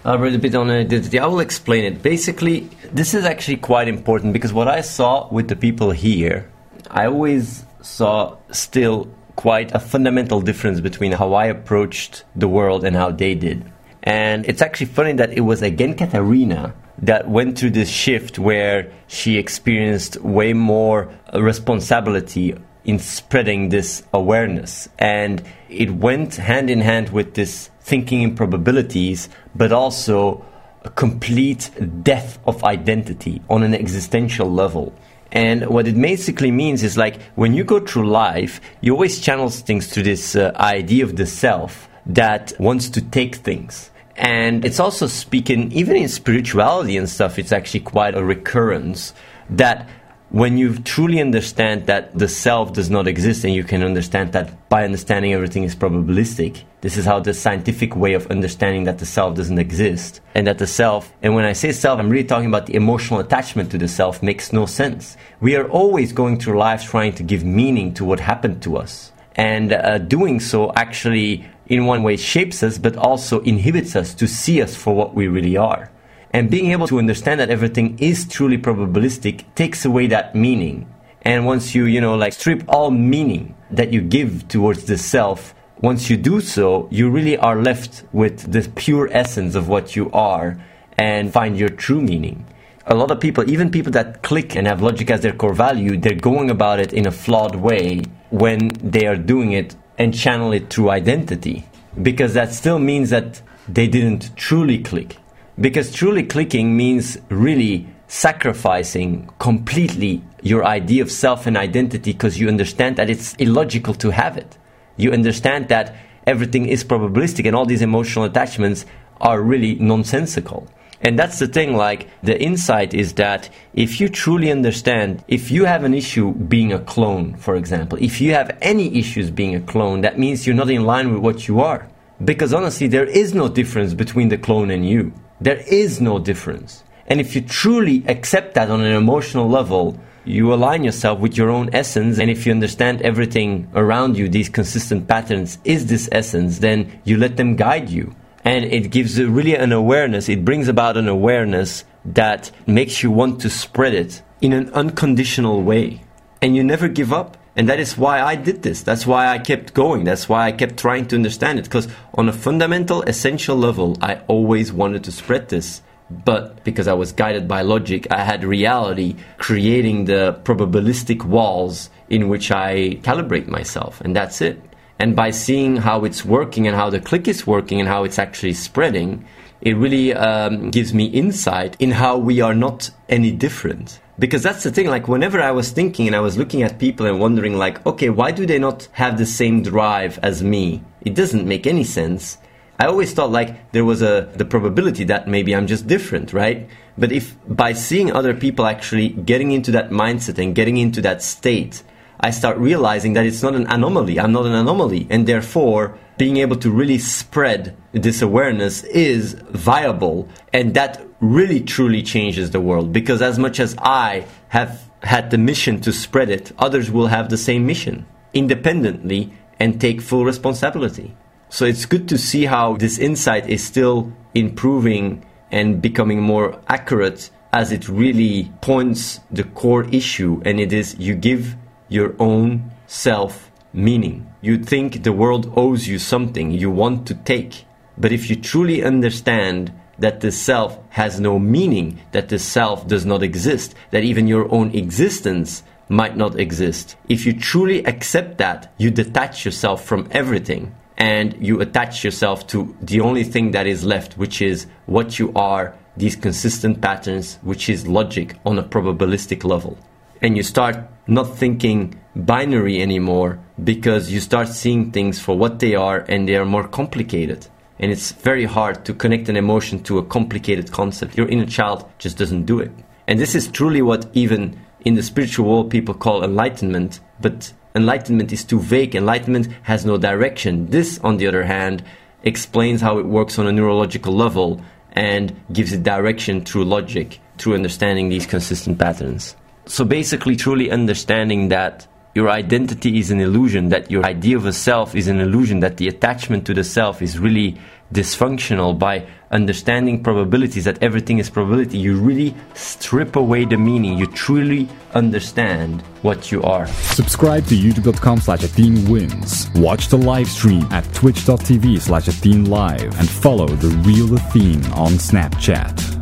I'll 0.04 0.18
read 0.18 0.34
a 0.34 0.38
bit 0.38 0.54
on 0.54 0.70
identity. 0.70 1.18
I 1.18 1.26
will 1.26 1.40
explain 1.40 1.84
it. 1.84 2.00
Basically, 2.00 2.70
this 2.92 3.12
is 3.12 3.24
actually 3.24 3.56
quite 3.56 3.88
important 3.88 4.32
because 4.32 4.52
what 4.52 4.68
I 4.68 4.80
saw 4.82 5.28
with 5.32 5.48
the 5.48 5.56
people 5.56 5.90
here, 5.90 6.48
I 6.92 7.06
always 7.06 7.64
saw 7.82 8.36
still 8.52 9.08
quite 9.34 9.74
a 9.74 9.80
fundamental 9.80 10.40
difference 10.40 10.78
between 10.78 11.10
how 11.10 11.34
I 11.34 11.46
approached 11.46 12.22
the 12.36 12.46
world 12.46 12.84
and 12.84 12.94
how 12.94 13.10
they 13.10 13.34
did. 13.34 13.64
And 14.02 14.46
it's 14.46 14.62
actually 14.62 14.86
funny 14.86 15.12
that 15.14 15.32
it 15.32 15.40
was 15.40 15.62
again 15.62 15.94
Katarina 15.94 16.74
that 17.00 17.28
went 17.28 17.58
through 17.58 17.70
this 17.70 17.88
shift 17.88 18.38
where 18.38 18.90
she 19.06 19.38
experienced 19.38 20.16
way 20.22 20.52
more 20.52 21.10
responsibility 21.34 22.56
in 22.84 22.98
spreading 22.98 23.68
this 23.68 24.02
awareness. 24.12 24.88
And 24.98 25.42
it 25.68 25.90
went 25.90 26.36
hand 26.36 26.70
in 26.70 26.80
hand 26.80 27.10
with 27.10 27.34
this 27.34 27.70
thinking 27.80 28.22
in 28.22 28.34
probabilities, 28.34 29.28
but 29.54 29.72
also 29.72 30.44
a 30.82 30.90
complete 30.90 31.70
death 32.02 32.38
of 32.46 32.64
identity 32.64 33.42
on 33.50 33.62
an 33.62 33.74
existential 33.74 34.50
level. 34.50 34.94
And 35.30 35.66
what 35.66 35.86
it 35.86 36.00
basically 36.00 36.50
means 36.50 36.82
is 36.82 36.96
like 36.96 37.20
when 37.34 37.52
you 37.52 37.62
go 37.62 37.80
through 37.80 38.08
life, 38.08 38.60
you 38.80 38.92
always 38.92 39.20
channel 39.20 39.50
things 39.50 39.88
through 39.88 40.04
this 40.04 40.34
uh, 40.34 40.52
idea 40.56 41.04
of 41.04 41.16
the 41.16 41.26
self 41.26 41.87
that 42.08 42.52
wants 42.58 42.88
to 42.90 43.00
take 43.00 43.36
things. 43.36 43.90
And 44.16 44.64
it's 44.64 44.80
also 44.80 45.06
speaking, 45.06 45.70
even 45.72 45.96
in 45.96 46.08
spirituality 46.08 46.96
and 46.96 47.08
stuff, 47.08 47.38
it's 47.38 47.52
actually 47.52 47.80
quite 47.80 48.16
a 48.16 48.24
recurrence 48.24 49.14
that 49.50 49.88
when 50.30 50.58
you 50.58 50.76
truly 50.78 51.20
understand 51.20 51.86
that 51.86 52.18
the 52.18 52.28
self 52.28 52.72
does 52.72 52.90
not 52.90 53.06
exist 53.06 53.44
and 53.44 53.54
you 53.54 53.64
can 53.64 53.82
understand 53.82 54.32
that 54.32 54.68
by 54.68 54.84
understanding 54.84 55.32
everything 55.32 55.62
is 55.62 55.74
probabilistic 55.74 56.64
this 56.80 56.96
is 56.96 57.04
how 57.04 57.18
the 57.18 57.34
scientific 57.34 57.96
way 57.96 58.14
of 58.14 58.30
understanding 58.30 58.84
that 58.84 58.98
the 58.98 59.06
self 59.06 59.34
doesn't 59.34 59.58
exist. 59.58 60.20
And 60.34 60.46
that 60.46 60.58
the 60.58 60.66
self 60.66 61.12
and 61.22 61.34
when 61.34 61.44
i 61.44 61.52
say 61.52 61.72
self 61.72 61.98
i'm 61.98 62.08
really 62.08 62.26
talking 62.26 62.46
about 62.46 62.66
the 62.66 62.74
emotional 62.74 63.18
attachment 63.18 63.70
to 63.72 63.78
the 63.78 63.88
self 63.88 64.22
makes 64.22 64.52
no 64.52 64.66
sense. 64.66 65.16
We 65.40 65.56
are 65.56 65.68
always 65.68 66.12
going 66.12 66.38
through 66.38 66.58
life 66.58 66.84
trying 66.84 67.14
to 67.14 67.22
give 67.22 67.44
meaning 67.44 67.94
to 67.94 68.04
what 68.04 68.20
happened 68.20 68.62
to 68.62 68.76
us. 68.76 69.12
And 69.34 69.72
uh, 69.72 69.98
doing 69.98 70.40
so 70.40 70.72
actually 70.74 71.48
in 71.68 71.86
one 71.86 72.02
way 72.02 72.16
shapes 72.16 72.62
us 72.62 72.78
but 72.78 72.96
also 72.96 73.40
inhibits 73.40 73.94
us 73.94 74.14
to 74.14 74.26
see 74.26 74.60
us 74.60 74.74
for 74.74 74.94
what 74.94 75.14
we 75.14 75.28
really 75.28 75.56
are 75.56 75.90
and 76.32 76.50
being 76.50 76.72
able 76.72 76.86
to 76.86 76.98
understand 76.98 77.40
that 77.40 77.50
everything 77.50 77.98
is 77.98 78.26
truly 78.26 78.58
probabilistic 78.58 79.44
takes 79.54 79.84
away 79.84 80.06
that 80.08 80.34
meaning. 80.34 80.86
And 81.22 81.46
once 81.46 81.74
you, 81.74 81.84
you 81.84 82.00
know, 82.00 82.16
like 82.16 82.32
strip 82.32 82.64
all 82.68 82.90
meaning 82.90 83.56
that 83.70 83.92
you 83.92 84.00
give 84.00 84.48
towards 84.48 84.84
the 84.84 84.98
self, 84.98 85.54
once 85.80 86.10
you 86.10 86.16
do 86.16 86.40
so, 86.40 86.88
you 86.90 87.10
really 87.10 87.36
are 87.36 87.60
left 87.62 88.04
with 88.12 88.52
the 88.52 88.68
pure 88.70 89.08
essence 89.12 89.54
of 89.54 89.68
what 89.68 89.96
you 89.96 90.10
are 90.12 90.58
and 90.98 91.32
find 91.32 91.58
your 91.58 91.68
true 91.68 92.00
meaning. 92.00 92.46
A 92.86 92.94
lot 92.94 93.10
of 93.10 93.20
people, 93.20 93.48
even 93.48 93.70
people 93.70 93.92
that 93.92 94.22
click 94.22 94.56
and 94.56 94.66
have 94.66 94.82
logic 94.82 95.10
as 95.10 95.20
their 95.20 95.32
core 95.32 95.54
value, 95.54 95.98
they're 95.98 96.14
going 96.14 96.50
about 96.50 96.80
it 96.80 96.92
in 96.92 97.06
a 97.06 97.10
flawed 97.10 97.54
way 97.54 98.02
when 98.30 98.68
they 98.82 99.06
are 99.06 99.16
doing 99.16 99.52
it 99.52 99.76
and 99.98 100.14
channel 100.14 100.52
it 100.52 100.70
through 100.70 100.90
identity. 100.90 101.66
Because 102.00 102.34
that 102.34 102.52
still 102.52 102.78
means 102.78 103.10
that 103.10 103.42
they 103.68 103.86
didn't 103.86 104.34
truly 104.36 104.78
click. 104.78 105.16
Because 105.60 105.92
truly 105.92 106.22
clicking 106.22 106.76
means 106.76 107.18
really 107.28 107.88
sacrificing 108.06 109.28
completely 109.38 110.22
your 110.42 110.64
idea 110.64 111.02
of 111.02 111.10
self 111.10 111.46
and 111.46 111.56
identity 111.56 112.12
because 112.12 112.38
you 112.38 112.48
understand 112.48 112.96
that 112.96 113.10
it's 113.10 113.34
illogical 113.34 113.94
to 113.94 114.10
have 114.10 114.36
it. 114.36 114.56
You 114.96 115.12
understand 115.12 115.68
that 115.68 115.94
everything 116.26 116.66
is 116.66 116.84
probabilistic 116.84 117.46
and 117.46 117.56
all 117.56 117.66
these 117.66 117.82
emotional 117.82 118.24
attachments 118.24 118.86
are 119.20 119.42
really 119.42 119.74
nonsensical. 119.76 120.68
And 121.00 121.18
that's 121.18 121.38
the 121.38 121.46
thing, 121.46 121.76
like, 121.76 122.08
the 122.22 122.40
insight 122.40 122.92
is 122.92 123.14
that 123.14 123.48
if 123.72 124.00
you 124.00 124.08
truly 124.08 124.50
understand, 124.50 125.22
if 125.28 125.50
you 125.50 125.64
have 125.64 125.84
an 125.84 125.94
issue 125.94 126.32
being 126.32 126.72
a 126.72 126.80
clone, 126.80 127.36
for 127.36 127.54
example, 127.54 127.98
if 128.00 128.20
you 128.20 128.34
have 128.34 128.56
any 128.60 128.98
issues 128.98 129.30
being 129.30 129.54
a 129.54 129.60
clone, 129.60 130.00
that 130.00 130.18
means 130.18 130.46
you're 130.46 130.56
not 130.56 130.70
in 130.70 130.84
line 130.84 131.12
with 131.12 131.22
what 131.22 131.46
you 131.46 131.60
are. 131.60 131.88
Because 132.24 132.52
honestly, 132.52 132.88
there 132.88 133.04
is 133.04 133.32
no 133.32 133.48
difference 133.48 133.94
between 133.94 134.28
the 134.28 134.38
clone 134.38 134.70
and 134.72 134.88
you. 134.88 135.12
There 135.40 135.62
is 135.68 136.00
no 136.00 136.18
difference. 136.18 136.82
And 137.06 137.20
if 137.20 137.36
you 137.36 137.42
truly 137.42 138.02
accept 138.08 138.54
that 138.54 138.70
on 138.70 138.80
an 138.80 138.92
emotional 138.92 139.48
level, 139.48 139.98
you 140.24 140.52
align 140.52 140.82
yourself 140.82 141.20
with 141.20 141.36
your 141.36 141.48
own 141.48 141.70
essence. 141.72 142.18
And 142.18 142.28
if 142.28 142.44
you 142.44 142.52
understand 142.52 143.02
everything 143.02 143.68
around 143.74 144.18
you, 144.18 144.28
these 144.28 144.48
consistent 144.48 145.06
patterns 145.06 145.58
is 145.64 145.86
this 145.86 146.08
essence, 146.10 146.58
then 146.58 147.00
you 147.04 147.16
let 147.16 147.36
them 147.36 147.54
guide 147.54 147.88
you. 147.88 148.14
And 148.44 148.64
it 148.64 148.90
gives 148.90 149.20
really 149.20 149.54
an 149.54 149.72
awareness, 149.72 150.28
it 150.28 150.44
brings 150.44 150.68
about 150.68 150.96
an 150.96 151.08
awareness 151.08 151.84
that 152.04 152.50
makes 152.66 153.02
you 153.02 153.10
want 153.10 153.40
to 153.42 153.50
spread 153.50 153.94
it 153.94 154.22
in 154.40 154.52
an 154.52 154.70
unconditional 154.70 155.62
way. 155.62 156.02
And 156.40 156.56
you 156.56 156.62
never 156.62 156.88
give 156.88 157.12
up. 157.12 157.36
And 157.56 157.68
that 157.68 157.80
is 157.80 157.98
why 157.98 158.22
I 158.22 158.36
did 158.36 158.62
this. 158.62 158.82
That's 158.82 159.04
why 159.04 159.26
I 159.26 159.38
kept 159.38 159.74
going. 159.74 160.04
That's 160.04 160.28
why 160.28 160.46
I 160.46 160.52
kept 160.52 160.76
trying 160.76 161.08
to 161.08 161.16
understand 161.16 161.58
it. 161.58 161.64
Because 161.64 161.88
on 162.14 162.28
a 162.28 162.32
fundamental, 162.32 163.02
essential 163.02 163.56
level, 163.56 163.96
I 164.00 164.22
always 164.28 164.72
wanted 164.72 165.02
to 165.04 165.12
spread 165.12 165.48
this. 165.48 165.82
But 166.08 166.62
because 166.64 166.86
I 166.86 166.92
was 166.94 167.12
guided 167.12 167.48
by 167.48 167.62
logic, 167.62 168.06
I 168.10 168.22
had 168.22 168.44
reality 168.44 169.16
creating 169.38 170.04
the 170.04 170.40
probabilistic 170.44 171.24
walls 171.24 171.90
in 172.08 172.28
which 172.28 172.52
I 172.52 173.00
calibrate 173.02 173.48
myself. 173.48 174.00
And 174.00 174.14
that's 174.14 174.40
it. 174.40 174.62
And 174.98 175.14
by 175.14 175.30
seeing 175.30 175.76
how 175.76 176.04
it's 176.04 176.24
working 176.24 176.66
and 176.66 176.76
how 176.76 176.90
the 176.90 177.00
click 177.00 177.28
is 177.28 177.46
working 177.46 177.78
and 177.78 177.88
how 177.88 178.04
it's 178.04 178.18
actually 178.18 178.54
spreading, 178.54 179.24
it 179.60 179.76
really 179.76 180.14
um, 180.14 180.70
gives 180.70 180.94
me 180.94 181.06
insight 181.06 181.76
in 181.78 181.92
how 181.92 182.16
we 182.16 182.40
are 182.40 182.54
not 182.54 182.90
any 183.08 183.30
different. 183.30 184.00
Because 184.18 184.42
that's 184.42 184.64
the 184.64 184.72
thing 184.72 184.88
like 184.88 185.06
whenever 185.06 185.40
i 185.40 185.52
was 185.52 185.70
thinking 185.70 186.08
and 186.08 186.16
i 186.16 186.20
was 186.20 186.36
looking 186.36 186.64
at 186.64 186.80
people 186.80 187.06
and 187.06 187.20
wondering 187.20 187.56
like 187.56 187.84
okay 187.86 188.10
why 188.10 188.32
do 188.32 188.46
they 188.46 188.58
not 188.58 188.88
have 188.92 189.16
the 189.16 189.26
same 189.26 189.62
drive 189.62 190.18
as 190.22 190.42
me? 190.42 190.82
It 191.02 191.14
doesn't 191.14 191.46
make 191.46 191.68
any 191.68 191.84
sense. 191.84 192.38
I 192.80 192.86
always 192.86 193.12
thought 193.12 193.30
like 193.30 193.70
there 193.72 193.84
was 193.84 194.02
a 194.02 194.28
the 194.34 194.44
probability 194.44 195.04
that 195.04 195.28
maybe 195.28 195.54
i'm 195.54 195.68
just 195.68 195.86
different 195.86 196.32
right? 196.32 196.68
But 196.96 197.12
if 197.12 197.36
by 197.46 197.74
seeing 197.74 198.10
other 198.10 198.34
people 198.34 198.66
actually 198.66 199.10
getting 199.10 199.52
into 199.52 199.70
that 199.72 199.90
mindset 199.90 200.42
and 200.42 200.52
getting 200.52 200.78
into 200.78 201.00
that 201.02 201.22
state 201.22 201.84
i 202.20 202.30
start 202.30 202.56
realizing 202.58 203.12
that 203.12 203.26
it's 203.26 203.42
not 203.42 203.54
an 203.54 203.66
anomaly. 203.68 204.18
I'm 204.18 204.32
not 204.32 204.46
an 204.46 204.54
anomaly. 204.54 205.06
And 205.10 205.26
therefore 205.26 205.98
being 206.16 206.38
able 206.38 206.56
to 206.56 206.70
really 206.70 206.98
spread 206.98 207.76
this 207.92 208.22
awareness 208.22 208.82
is 208.84 209.34
viable. 209.50 210.28
And 210.52 210.74
that 210.74 211.00
really 211.20 211.60
truly 211.60 212.02
changes 212.02 212.50
the 212.50 212.60
world. 212.60 212.92
Because 212.92 213.22
as 213.22 213.38
much 213.38 213.60
as 213.60 213.76
I 213.78 214.26
have 214.48 214.88
had 215.02 215.30
the 215.30 215.38
mission 215.38 215.80
to 215.82 215.92
spread 215.92 216.28
it, 216.28 216.52
others 216.58 216.90
will 216.90 217.06
have 217.06 217.28
the 217.28 217.38
same 217.38 217.66
mission 217.66 218.06
independently 218.34 219.32
and 219.60 219.80
take 219.80 220.00
full 220.00 220.24
responsibility. 220.24 221.16
So 221.48 221.64
it's 221.64 221.86
good 221.86 222.08
to 222.08 222.18
see 222.18 222.44
how 222.44 222.76
this 222.76 222.98
insight 222.98 223.48
is 223.48 223.64
still 223.64 224.12
improving 224.34 225.24
and 225.50 225.80
becoming 225.80 226.20
more 226.20 226.60
accurate 226.68 227.30
as 227.52 227.72
it 227.72 227.88
really 227.88 228.52
points 228.60 229.20
the 229.30 229.44
core 229.44 229.84
issue. 229.84 230.42
And 230.44 230.60
it 230.60 230.72
is 230.72 230.96
you 230.98 231.14
give 231.14 231.56
your 231.88 232.14
own 232.18 232.70
self 232.86 233.50
meaning. 233.72 234.26
You 234.40 234.58
think 234.58 235.02
the 235.02 235.12
world 235.12 235.52
owes 235.56 235.86
you 235.86 235.98
something 235.98 236.50
you 236.50 236.70
want 236.70 237.06
to 237.08 237.14
take. 237.14 237.64
But 237.96 238.12
if 238.12 238.30
you 238.30 238.36
truly 238.36 238.84
understand 238.84 239.72
that 239.98 240.20
the 240.20 240.30
self 240.30 240.78
has 240.90 241.18
no 241.18 241.38
meaning, 241.38 241.98
that 242.12 242.28
the 242.28 242.38
self 242.38 242.86
does 242.86 243.04
not 243.04 243.22
exist, 243.22 243.74
that 243.90 244.04
even 244.04 244.28
your 244.28 244.52
own 244.52 244.74
existence 244.74 245.62
might 245.88 246.16
not 246.16 246.38
exist. 246.38 246.96
If 247.08 247.26
you 247.26 247.32
truly 247.32 247.84
accept 247.84 248.38
that, 248.38 248.72
you 248.78 248.90
detach 248.90 249.44
yourself 249.44 249.84
from 249.84 250.08
everything 250.10 250.74
and 250.96 251.34
you 251.44 251.60
attach 251.60 252.04
yourself 252.04 252.46
to 252.48 252.76
the 252.80 253.00
only 253.00 253.24
thing 253.24 253.52
that 253.52 253.66
is 253.66 253.84
left, 253.84 254.18
which 254.18 254.42
is 254.42 254.66
what 254.86 255.18
you 255.18 255.32
are, 255.34 255.74
these 255.96 256.16
consistent 256.16 256.80
patterns, 256.80 257.38
which 257.42 257.68
is 257.68 257.86
logic 257.86 258.36
on 258.44 258.58
a 258.58 258.62
probabilistic 258.62 259.44
level. 259.44 259.78
And 260.20 260.36
you 260.36 260.42
start 260.42 260.76
not 261.06 261.36
thinking 261.36 262.00
binary 262.14 262.82
anymore 262.82 263.38
because 263.62 264.10
you 264.10 264.20
start 264.20 264.48
seeing 264.48 264.90
things 264.90 265.20
for 265.20 265.36
what 265.36 265.58
they 265.60 265.74
are 265.74 266.04
and 266.08 266.28
they 266.28 266.36
are 266.36 266.44
more 266.44 266.66
complicated 266.66 267.46
and 267.78 267.92
it's 267.92 268.12
very 268.12 268.44
hard 268.44 268.84
to 268.84 268.94
connect 268.94 269.28
an 269.28 269.36
emotion 269.36 269.82
to 269.84 269.98
a 269.98 270.04
complicated 270.04 270.72
concept. 270.72 271.16
Your 271.16 271.28
inner 271.28 271.46
child 271.46 271.88
just 271.98 272.18
doesn't 272.18 272.44
do 272.44 272.58
it. 272.58 272.72
And 273.06 273.20
this 273.20 273.34
is 273.34 273.48
truly 273.48 273.82
what 273.82 274.08
even 274.12 274.58
in 274.84 274.94
the 274.94 275.02
spiritual 275.02 275.48
world 275.48 275.70
people 275.70 275.94
call 275.94 276.24
enlightenment, 276.24 277.00
but 277.20 277.52
enlightenment 277.74 278.32
is 278.32 278.44
too 278.44 278.60
vague. 278.60 278.96
Enlightenment 278.96 279.48
has 279.62 279.84
no 279.84 279.96
direction. 279.96 280.66
This, 280.66 280.98
on 281.00 281.18
the 281.18 281.26
other 281.26 281.44
hand, 281.44 281.84
explains 282.24 282.80
how 282.80 282.98
it 282.98 283.06
works 283.06 283.38
on 283.38 283.46
a 283.46 283.52
neurological 283.52 284.12
level 284.12 284.60
and 284.92 285.34
gives 285.52 285.72
it 285.72 285.84
direction 285.84 286.44
through 286.44 286.64
logic, 286.64 287.20
through 287.38 287.54
understanding 287.54 288.08
these 288.08 288.26
consistent 288.26 288.78
patterns. 288.78 289.36
So 289.68 289.84
basically, 289.84 290.34
truly 290.34 290.70
understanding 290.70 291.48
that 291.48 291.86
your 292.14 292.30
identity 292.30 292.98
is 292.98 293.10
an 293.10 293.20
illusion, 293.20 293.68
that 293.68 293.90
your 293.90 294.04
idea 294.04 294.36
of 294.36 294.46
a 294.46 294.52
self 294.52 294.96
is 294.96 295.08
an 295.08 295.20
illusion, 295.20 295.60
that 295.60 295.76
the 295.76 295.88
attachment 295.88 296.46
to 296.46 296.54
the 296.54 296.64
self 296.64 297.02
is 297.02 297.18
really 297.18 297.56
dysfunctional 297.92 298.78
by 298.78 299.06
understanding 299.30 300.02
probabilities, 300.02 300.64
that 300.64 300.82
everything 300.82 301.18
is 301.18 301.30
probability, 301.30 301.78
you 301.78 301.96
really 301.96 302.34
strip 302.54 303.14
away 303.14 303.44
the 303.44 303.56
meaning. 303.56 303.98
You 303.98 304.06
truly 304.06 304.68
understand 304.94 305.82
what 306.02 306.32
you 306.32 306.42
are. 306.42 306.66
Subscribe 306.66 307.46
to 307.46 307.54
youtube.com 307.54 308.20
slash 308.20 308.42
wins. 308.88 309.50
Watch 309.54 309.88
the 309.88 309.98
live 309.98 310.28
stream 310.28 310.66
at 310.70 310.84
twitch.tv 310.94 311.80
slash 311.80 312.08
Live 312.24 312.98
and 312.98 313.08
follow 313.08 313.46
the 313.46 313.68
real 313.86 314.14
Athene 314.14 314.64
on 314.72 314.92
Snapchat. 314.92 315.97